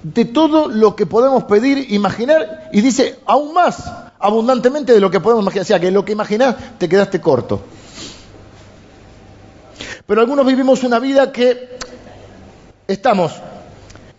[0.03, 5.21] de todo lo que podemos pedir, imaginar, y dice aún más abundantemente de lo que
[5.21, 5.63] podemos imaginar.
[5.63, 7.61] O sea, que lo que imaginás te quedaste corto.
[10.07, 11.77] Pero algunos vivimos una vida que
[12.87, 13.33] estamos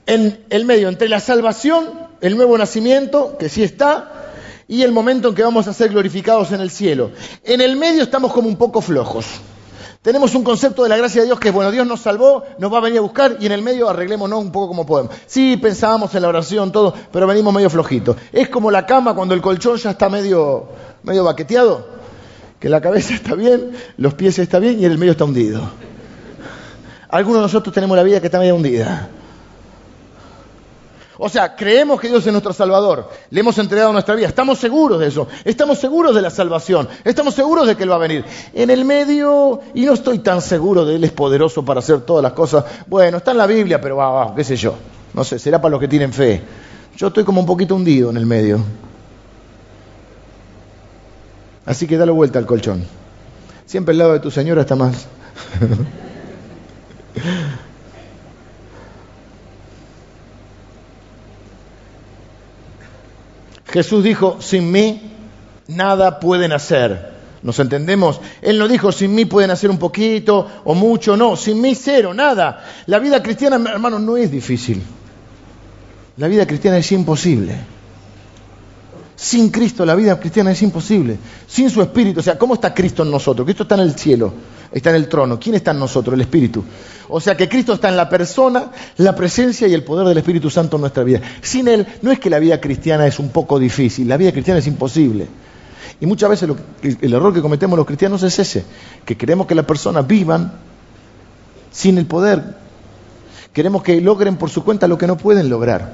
[0.06, 4.12] en el medio entre la salvación, el nuevo nacimiento, que sí está,
[4.68, 7.12] y el momento en que vamos a ser glorificados en el cielo.
[7.44, 9.26] En el medio estamos como un poco flojos.
[10.02, 12.72] Tenemos un concepto de la gracia de Dios que es, bueno, Dios nos salvó, nos
[12.72, 15.14] va a venir a buscar y en el medio arreglémonos un poco como podemos.
[15.26, 18.16] Sí, pensábamos en la oración, todo, pero venimos medio flojitos.
[18.32, 20.70] Es como la cama cuando el colchón ya está medio,
[21.04, 21.88] medio baqueteado,
[22.60, 25.62] que la cabeza está bien, los pies están bien y en el medio está hundido.
[27.10, 29.10] Algunos de nosotros tenemos la vida que está medio hundida.
[31.20, 35.00] O sea, creemos que Dios es nuestro Salvador, le hemos entregado nuestra vida, estamos seguros
[35.00, 38.24] de eso, estamos seguros de la salvación, estamos seguros de que Él va a venir.
[38.54, 42.22] En el medio, y no estoy tan seguro de Él es poderoso para hacer todas
[42.22, 44.76] las cosas, bueno, está en la Biblia, pero va, va, qué sé yo,
[45.14, 46.42] no sé, será para los que tienen fe.
[46.96, 48.60] Yo estoy como un poquito hundido en el medio.
[51.66, 52.86] Así que dale vuelta al colchón.
[53.66, 55.08] Siempre al lado de tu señora está más.
[63.70, 65.02] Jesús dijo, sin mí
[65.68, 67.18] nada pueden hacer.
[67.44, 68.20] ¿Nos entendemos?
[68.42, 72.14] Él no dijo, sin mí pueden hacer un poquito o mucho, no, sin mí cero,
[72.14, 72.64] nada.
[72.88, 74.82] La vida cristiana, hermano, no es difícil.
[76.18, 77.56] La vida cristiana es imposible.
[79.16, 81.18] Sin Cristo la vida cristiana es imposible.
[81.48, 83.46] Sin su Espíritu, o sea, ¿cómo está Cristo en nosotros?
[83.46, 84.34] Cristo está en el cielo,
[84.72, 85.40] está en el trono.
[85.40, 86.14] ¿Quién está en nosotros?
[86.14, 86.64] El Espíritu.
[87.10, 90.50] O sea que Cristo está en la persona, la presencia y el poder del Espíritu
[90.50, 91.22] Santo en nuestra vida.
[91.42, 94.60] Sin Él no es que la vida cristiana es un poco difícil, la vida cristiana
[94.60, 95.28] es imposible.
[96.00, 96.50] Y muchas veces
[97.02, 98.66] el error que cometemos los cristianos es ese,
[99.06, 100.52] que queremos que las personas vivan
[101.72, 102.56] sin el poder.
[103.54, 105.94] Queremos que logren por su cuenta lo que no pueden lograr.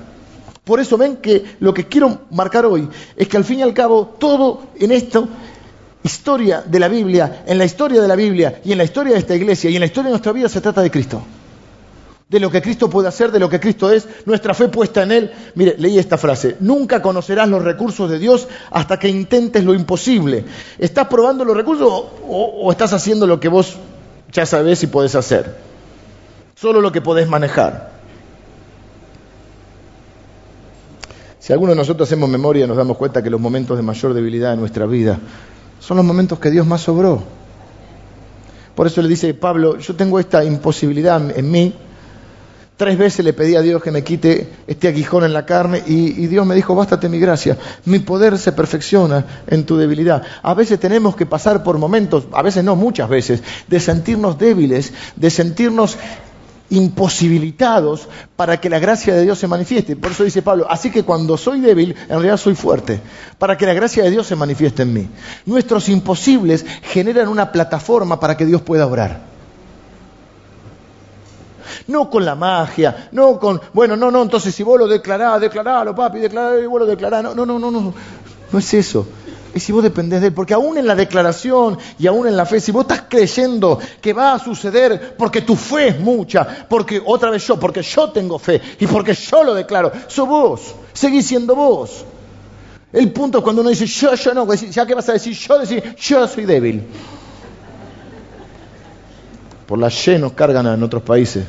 [0.65, 3.73] Por eso ven que lo que quiero marcar hoy es que al fin y al
[3.73, 5.23] cabo todo en esta
[6.03, 9.19] historia de la Biblia, en la historia de la Biblia y en la historia de
[9.19, 11.21] esta iglesia y en la historia de nuestra vida se trata de Cristo.
[12.29, 15.11] De lo que Cristo puede hacer, de lo que Cristo es, nuestra fe puesta en
[15.11, 15.31] Él.
[15.55, 20.43] Mire, leí esta frase, nunca conocerás los recursos de Dios hasta que intentes lo imposible.
[20.77, 21.87] ¿Estás probando los recursos
[22.27, 23.77] o, estás haciendo lo que vos
[24.31, 25.55] ya sabés y podés hacer?
[26.55, 27.93] Solo lo que podés manejar.
[31.39, 34.53] Si alguno de nosotros hacemos memoria, nos damos cuenta que los momentos de mayor debilidad
[34.53, 35.19] en nuestra vida
[35.85, 37.21] son los momentos que Dios más sobró.
[38.73, 41.73] Por eso le dice Pablo, yo tengo esta imposibilidad en mí.
[42.77, 46.23] Tres veces le pedí a Dios que me quite este aguijón en la carne y,
[46.23, 50.23] y, Dios me dijo, bástate mi gracia, mi poder se perfecciona en tu debilidad.
[50.41, 54.93] A veces tenemos que pasar por momentos, a veces no, muchas veces, de sentirnos débiles,
[55.17, 55.97] de sentirnos
[56.73, 59.95] imposibilitados para que la gracia de Dios se manifieste.
[59.95, 62.99] Por eso dice Pablo, así que cuando soy débil, en realidad soy fuerte,
[63.37, 65.07] para que la gracia de Dios se manifieste en mí.
[65.45, 69.21] Nuestros imposibles generan una plataforma para que Dios pueda obrar.
[71.87, 75.93] No con la magia, no con, bueno, no, no, entonces si vos lo declarás, declaralo,
[75.93, 77.93] papi, declará, y vos lo declarás, no, no, no, no, no,
[78.51, 79.05] no es eso
[79.53, 80.33] y si vos dependés de Él.
[80.33, 84.13] Porque aún en la declaración y aún en la fe, si vos estás creyendo que
[84.13, 88.39] va a suceder porque tu fe es mucha, porque otra vez yo, porque yo tengo
[88.39, 92.05] fe y porque yo lo declaro, sos vos, seguís siendo vos.
[92.91, 95.59] El punto es cuando uno dice yo, yo no, ya que vas a decir yo,
[95.59, 96.83] decir yo soy débil.
[99.65, 101.45] Por la Y nos cargan en otros países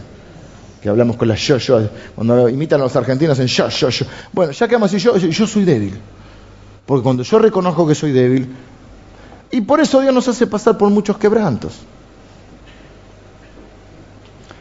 [0.80, 1.80] que hablamos con la yo, yo,
[2.14, 4.06] cuando imitan a los argentinos en yo, yo, yo.
[4.32, 5.98] Bueno, ya que vamos a decir yo, yo soy débil.
[6.86, 8.54] Porque cuando yo reconozco que soy débil,
[9.50, 11.74] y por eso Dios nos hace pasar por muchos quebrantos.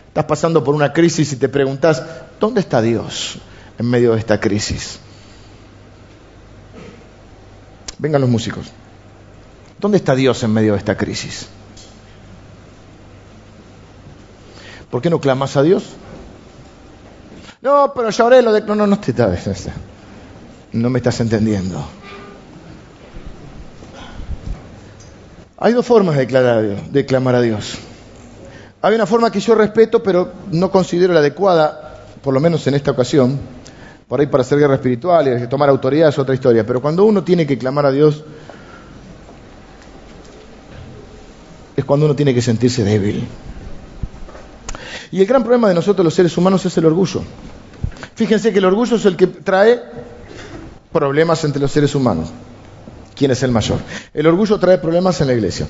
[0.07, 2.03] Estás pasando por una crisis y te preguntas,
[2.39, 3.39] ¿dónde está Dios
[3.79, 4.99] en medio de esta crisis?
[7.97, 8.67] Vengan los músicos.
[9.79, 11.47] ¿Dónde está Dios en medio de esta crisis?
[14.91, 15.83] ¿Por qué no clamas a Dios?
[17.61, 18.61] No, pero ya oré lo de...
[18.61, 19.13] No, no, no te...
[20.73, 21.83] No me estás entendiendo.
[25.63, 27.75] Hay dos formas de, declarar a Dios, clamar a Dios.
[28.81, 32.73] Hay una forma que yo respeto, pero no considero la adecuada, por lo menos en
[32.73, 33.39] esta ocasión,
[34.09, 37.23] por ahí para hacer guerra espiritual y tomar autoridad es otra historia, pero cuando uno
[37.23, 38.25] tiene que clamar a Dios,
[41.77, 43.25] es cuando uno tiene que sentirse débil.
[45.13, 47.23] Y el gran problema de nosotros los seres humanos es el orgullo.
[48.15, 49.81] Fíjense que el orgullo es el que trae
[50.91, 52.33] problemas entre los seres humanos.
[53.15, 53.79] ¿Quién es el mayor?
[54.13, 55.67] El orgullo trae problemas en la iglesia.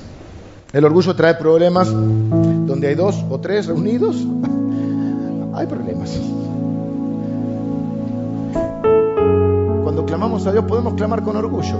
[0.72, 4.16] El orgullo trae problemas donde hay dos o tres reunidos.
[5.54, 6.18] hay problemas.
[9.82, 11.76] Cuando clamamos a Dios podemos clamar con orgullo.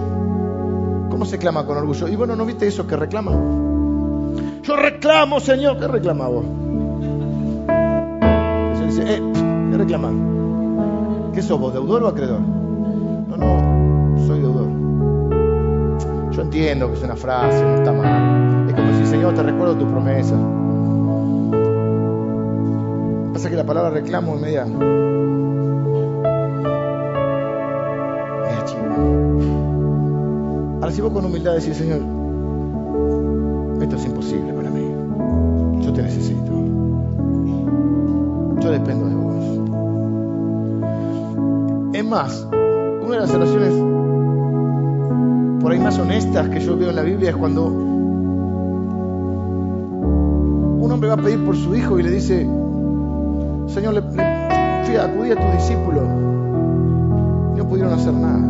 [1.10, 2.08] ¿Cómo se clama con orgullo?
[2.08, 4.62] Y bueno, ¿no viste esos que reclaman?
[4.62, 5.78] Yo reclamo, Señor.
[5.78, 6.44] ¿Qué reclama vos?
[8.78, 9.22] Se dice, eh,
[9.70, 11.32] ¿qué reclaman?
[11.34, 12.63] ¿Qué sos vos, deudor o acreedor?
[16.54, 18.68] Entiendo que es una frase, no está mal.
[18.68, 20.36] Es como si, Señor, te recuerdo tu promesa.
[23.32, 24.64] Pasa que la palabra reclamo es media.
[24.64, 24.94] media
[28.66, 28.94] chiva.
[30.76, 32.02] Ahora, si vos con humildad decís, Señor,
[33.82, 34.94] esto es imposible para mí.
[35.84, 36.52] Yo te necesito.
[38.60, 39.34] Yo dependo de vos.
[41.94, 42.46] Es más,
[43.02, 44.03] una de las oraciones
[45.64, 48.12] por ahí más honestas que yo veo en la Biblia es cuando un
[50.92, 52.46] hombre va a pedir por su hijo y le dice,
[53.68, 56.02] Señor, le, le fui a acudir a tus discípulos
[57.56, 58.43] no pudieron hacer nada.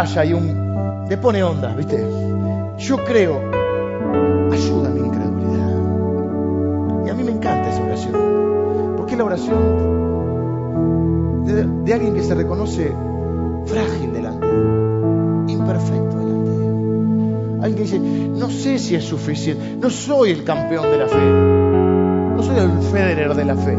[0.00, 2.02] Ensaya y un, le pone onda, ¿viste?
[2.78, 3.40] Yo creo,
[4.50, 5.68] ayuda a mi incredulidad.
[7.06, 9.58] Y a mí me encanta esa oración, porque es la oración
[11.84, 12.94] de, alguien que se reconoce
[13.66, 16.74] frágil delante de imperfecto delante de Dios.
[17.62, 21.30] Alguien que dice, no sé si es suficiente, no soy el campeón de la fe,
[22.36, 23.76] no soy el Federer de la fe.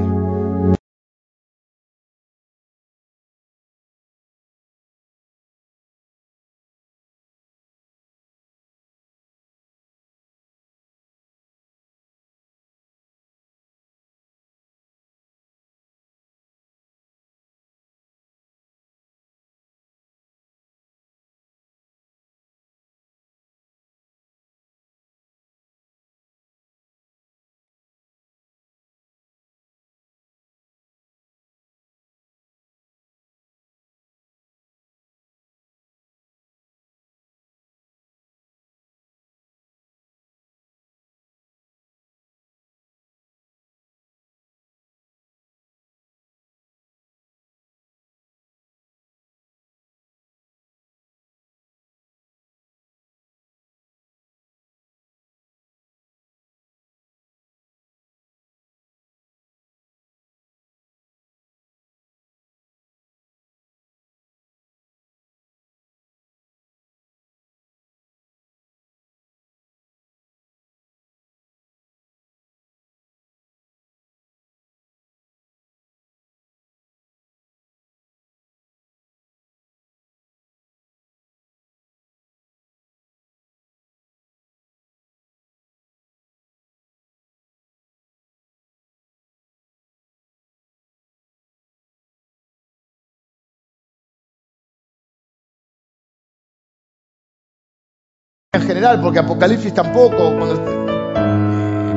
[98.54, 100.62] En general, porque Apocalipsis tampoco, cuando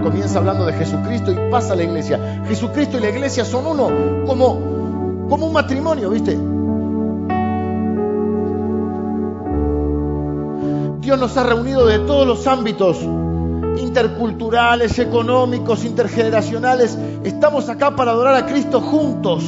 [0.04, 2.44] comienza hablando de Jesucristo y pasa a la iglesia.
[2.46, 3.90] Jesucristo y la iglesia son uno,
[4.24, 6.38] como, como un matrimonio, ¿viste?
[11.00, 13.00] Dios nos ha reunido de todos los ámbitos
[13.78, 16.96] interculturales, económicos, intergeneracionales.
[17.24, 19.42] Estamos acá para adorar a Cristo juntos,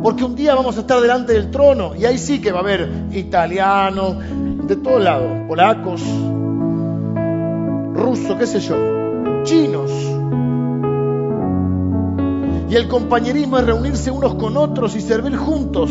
[0.00, 2.62] porque un día vamos a estar delante del trono y ahí sí que va a
[2.62, 4.14] haber italianos,
[4.66, 6.02] de todos lados, polacos,
[7.94, 8.74] rusos, qué sé yo,
[9.44, 9.90] chinos.
[12.68, 15.90] Y el compañerismo es reunirse unos con otros y servir juntos.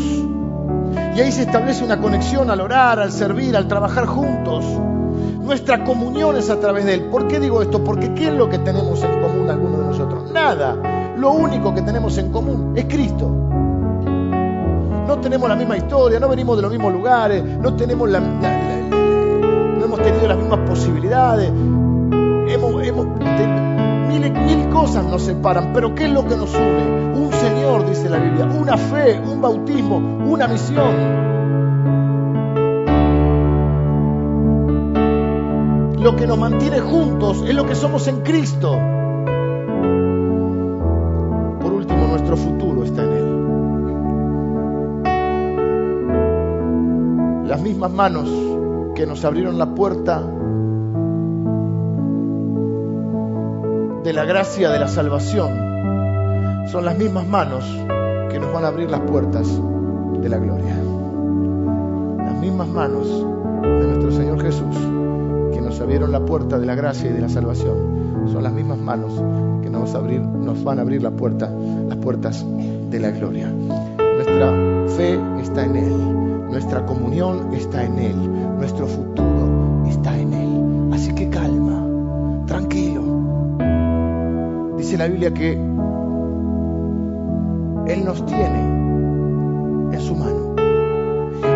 [1.14, 4.64] Y ahí se establece una conexión al orar, al servir, al trabajar juntos.
[5.40, 7.04] Nuestra comunión es a través de Él.
[7.04, 7.82] ¿Por qué digo esto?
[7.82, 10.30] Porque ¿qué es lo que tenemos en común algunos de nosotros?
[10.32, 11.14] Nada.
[11.16, 13.30] Lo único que tenemos en común es Cristo.
[15.06, 19.84] No tenemos la misma historia, no venimos de los mismos lugares, no tenemos la, no
[19.84, 21.48] hemos tenido las mismas posibilidades.
[21.48, 23.06] Hemos, hemos,
[24.08, 27.12] mil, mil cosas nos separan, pero ¿qué es lo que nos une?
[27.14, 31.26] Un Señor, dice la Biblia, una fe, un bautismo, una misión.
[36.00, 38.76] Lo que nos mantiene juntos es lo que somos en Cristo.
[47.76, 50.22] Mismas manos que nos abrieron la puerta
[54.02, 57.66] de la gracia de la salvación son las mismas manos
[58.30, 59.46] que nos van a abrir las puertas
[60.22, 60.74] de la gloria.
[62.24, 63.10] Las mismas manos
[63.60, 64.74] de nuestro Señor Jesús
[65.52, 68.78] que nos abrieron la puerta de la gracia y de la salvación son las mismas
[68.78, 69.22] manos
[69.62, 72.42] que nos, abrir, nos van a abrir la puerta, las puertas
[72.90, 73.50] de la gloria.
[73.50, 74.50] Nuestra
[74.96, 76.25] fe está en Él,
[76.56, 78.16] nuestra comunión está en Él,
[78.56, 80.88] nuestro futuro está en Él.
[80.94, 81.86] Así que calma,
[82.46, 83.02] tranquilo.
[84.78, 85.52] Dice la Biblia que
[87.92, 88.60] Él nos tiene
[89.92, 90.54] en su mano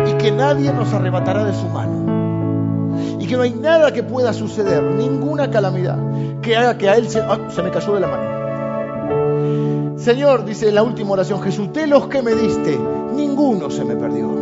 [0.07, 4.33] y que nadie nos arrebatará de su mano y que no hay nada que pueda
[4.33, 5.97] suceder, ninguna calamidad
[6.43, 9.97] que haga que a Él se, ah, me cayó de la mano.
[9.97, 12.79] Señor, dice en la última oración, Jesús, de los que me diste,
[13.15, 14.40] ninguno se me perdió.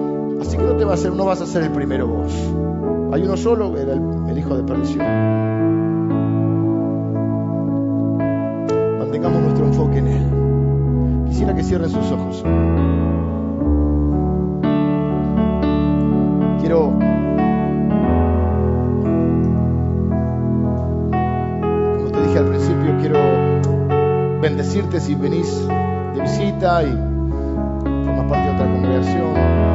[0.65, 2.33] No te va a ser, no vas a ser el primero vos.
[3.11, 5.05] Hay uno solo, era el, el hijo de perdición.
[8.99, 11.25] Mantengamos nuestro enfoque en Él.
[11.27, 12.43] Quisiera que cierren sus ojos.
[16.59, 16.93] Quiero
[21.97, 23.19] como te dije al principio, quiero
[24.41, 26.91] bendecirte si venís de visita y
[28.05, 29.68] formas parte de otra congregación.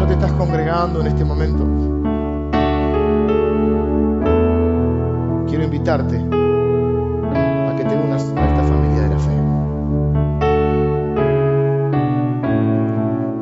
[0.00, 1.62] No te estás congregando en este momento,
[5.46, 9.30] quiero invitarte a que te unas a esta familia de la fe.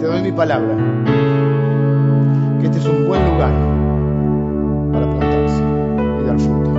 [0.00, 0.74] Te doy mi palabra,
[2.58, 3.52] que este es un buen lugar
[4.92, 5.62] para plantarse
[6.20, 6.74] y dar fruto.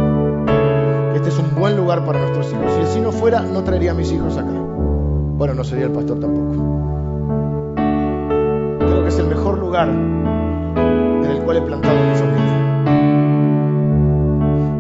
[1.13, 2.73] Que este es un buen lugar para nuestros hijos.
[2.73, 4.51] Si así no fuera, no traería a mis hijos acá.
[4.51, 6.78] Bueno, no sería el pastor tampoco.
[9.87, 12.39] En el cual he plantado mi familia.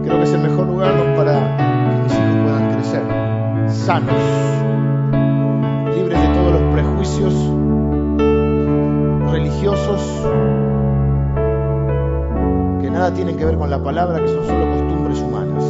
[0.03, 3.03] Creo que es el mejor lugar para que mis hijos puedan crecer
[3.69, 4.21] sanos,
[5.95, 7.33] libres de todos los prejuicios
[9.31, 10.01] religiosos
[12.81, 15.63] que nada tienen que ver con la palabra, que son solo costumbres humanas.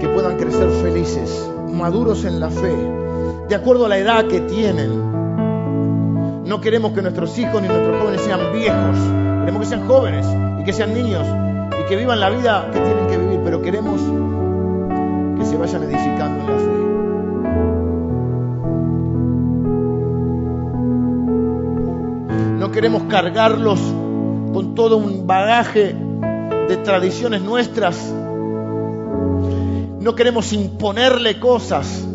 [0.00, 2.74] Que puedan crecer felices, maduros en la fe,
[3.48, 5.05] de acuerdo a la edad que tienen.
[6.56, 8.96] No queremos que nuestros hijos ni nuestros jóvenes sean viejos,
[9.40, 10.26] queremos que sean jóvenes
[10.58, 11.26] y que sean niños
[11.78, 14.00] y que vivan la vida que tienen que vivir, pero queremos
[15.38, 16.68] que se vayan edificando en la fe.
[22.58, 23.78] No queremos cargarlos
[24.54, 25.94] con todo un bagaje
[26.68, 28.14] de tradiciones nuestras.
[30.00, 32.05] No queremos imponerle cosas.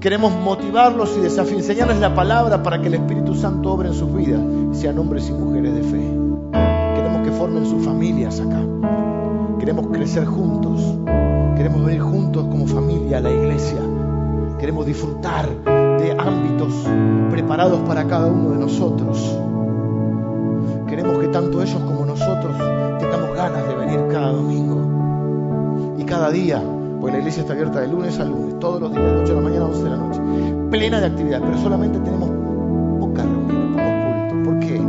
[0.00, 4.10] Queremos motivarlos y desafiar, enseñarles la palabra para que el Espíritu Santo obre en sus
[4.14, 4.40] vidas,
[4.72, 6.00] sean hombres y mujeres de fe.
[6.94, 8.62] Queremos que formen sus familias acá.
[9.58, 10.80] Queremos crecer juntos.
[11.54, 13.78] Queremos venir juntos como familia a la iglesia.
[14.58, 16.72] Queremos disfrutar de ámbitos
[17.28, 19.38] preparados para cada uno de nosotros.
[20.88, 22.56] Queremos que tanto ellos como nosotros
[23.00, 26.62] tengamos ganas de venir cada domingo y cada día,
[27.00, 29.34] porque la iglesia está abierta de lunes a lunes, todos los días, de 8 de
[29.34, 30.20] la mañana a 11 de la noche,
[30.70, 32.30] plena de actividad, pero solamente tenemos
[33.00, 33.92] pocas reuniones, pocos
[34.28, 34.44] cultos.
[34.44, 34.82] ¿Por qué?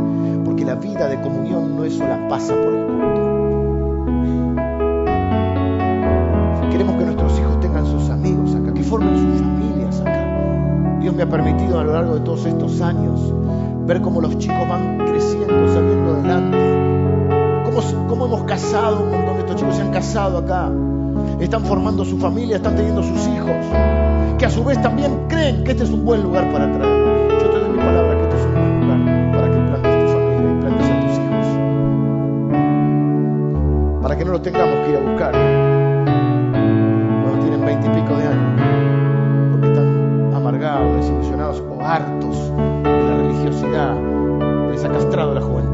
[0.44, 3.22] Porque la vida de comunión no es sola pasa por el culto.
[6.70, 10.98] Queremos que nuestros hijos tengan sus amigos acá, que formen sus familias acá.
[11.00, 13.32] Dios me ha permitido a lo largo de todos estos años
[13.86, 16.58] ver cómo los chicos van creciendo, saliendo adelante,
[17.64, 20.70] cómo, cómo hemos casado un montón de estos chicos, se han casado acá,
[21.40, 23.56] están formando su familia, están teniendo sus hijos,
[24.38, 27.30] que a su vez también creen que este es un buen lugar para traer.
[27.40, 30.12] Yo te doy mi palabra que este es un buen lugar para que plantes tu
[30.12, 31.46] familia y plantes a tus hijos.
[34.02, 35.32] Para que no los tengamos que ir a buscar
[37.22, 38.60] cuando tienen veinte y pico de años,
[39.50, 42.52] porque están amargados, desilusionados o hartos
[42.82, 43.96] de la religiosidad
[44.66, 45.71] que les ha castrado la juventud.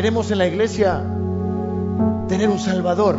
[0.00, 1.04] Queremos en la iglesia
[2.26, 3.18] tener un salvador.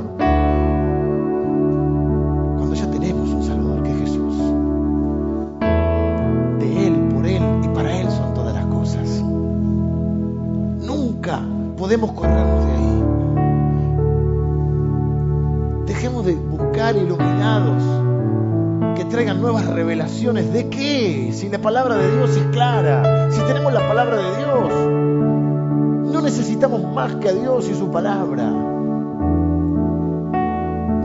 [2.58, 4.36] Cuando ya tenemos un salvador que es Jesús.
[6.58, 9.08] De Él, por Él y para Él son todas las cosas.
[10.82, 11.44] Nunca
[11.78, 13.04] podemos corrernos de ahí.
[15.86, 17.84] Dejemos de buscar iluminados
[18.98, 20.52] que traigan nuevas revelaciones.
[20.52, 21.30] ¿De qué?
[21.32, 24.42] Si la palabra de Dios es clara, si tenemos la palabra de Dios,
[26.24, 28.52] necesitamos más que a Dios y su palabra.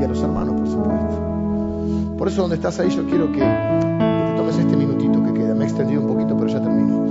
[0.00, 2.16] Y a los hermanos, por supuesto.
[2.18, 5.54] Por eso donde estás ahí yo quiero que, te tomes este minutito que queda.
[5.54, 7.04] Me he extendido un poquito, pero ya termino.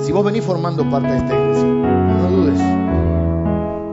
[0.00, 2.60] Si vos venís formando parte de esta iglesia, no dudes.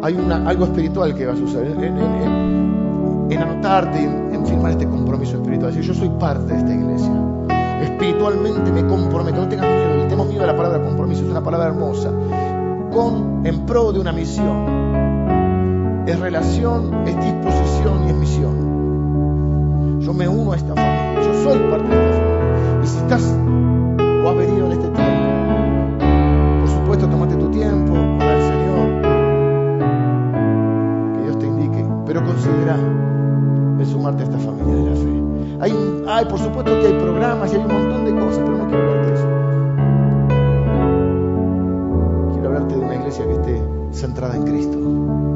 [0.02, 4.72] Hay una, algo espiritual que va a suceder en, en- en- en anotarte, en, firmar
[4.72, 5.72] este compromiso espiritual.
[5.74, 7.12] Decir, yo soy parte de esta iglesia.
[7.84, 9.42] Espiritualmente me comprometo.
[9.42, 9.89] No tengas miedo.
[10.10, 11.24] Tenemos miedo a la palabra compromiso.
[11.24, 12.12] Es una palabra hermosa.
[12.92, 14.66] Con, en pro de una misión.
[16.08, 20.00] Es relación, es disposición y es misión.
[20.02, 21.22] Yo me uno a esta familia.
[21.22, 22.82] Yo soy parte de esta familia.
[22.84, 25.30] Y si estás o has venido en este tiempo,
[26.60, 29.02] por supuesto, tomate tu tiempo, ora al Señor,
[31.14, 32.78] que Dios te indique, pero considera
[33.80, 35.20] el sumarte a esta familia de la fe.
[36.08, 38.90] Hay, por supuesto que hay programas y hay un montón de cosas, pero no quiero
[38.90, 39.39] hablarte de eso.
[44.00, 45.29] Centrada en Cristo.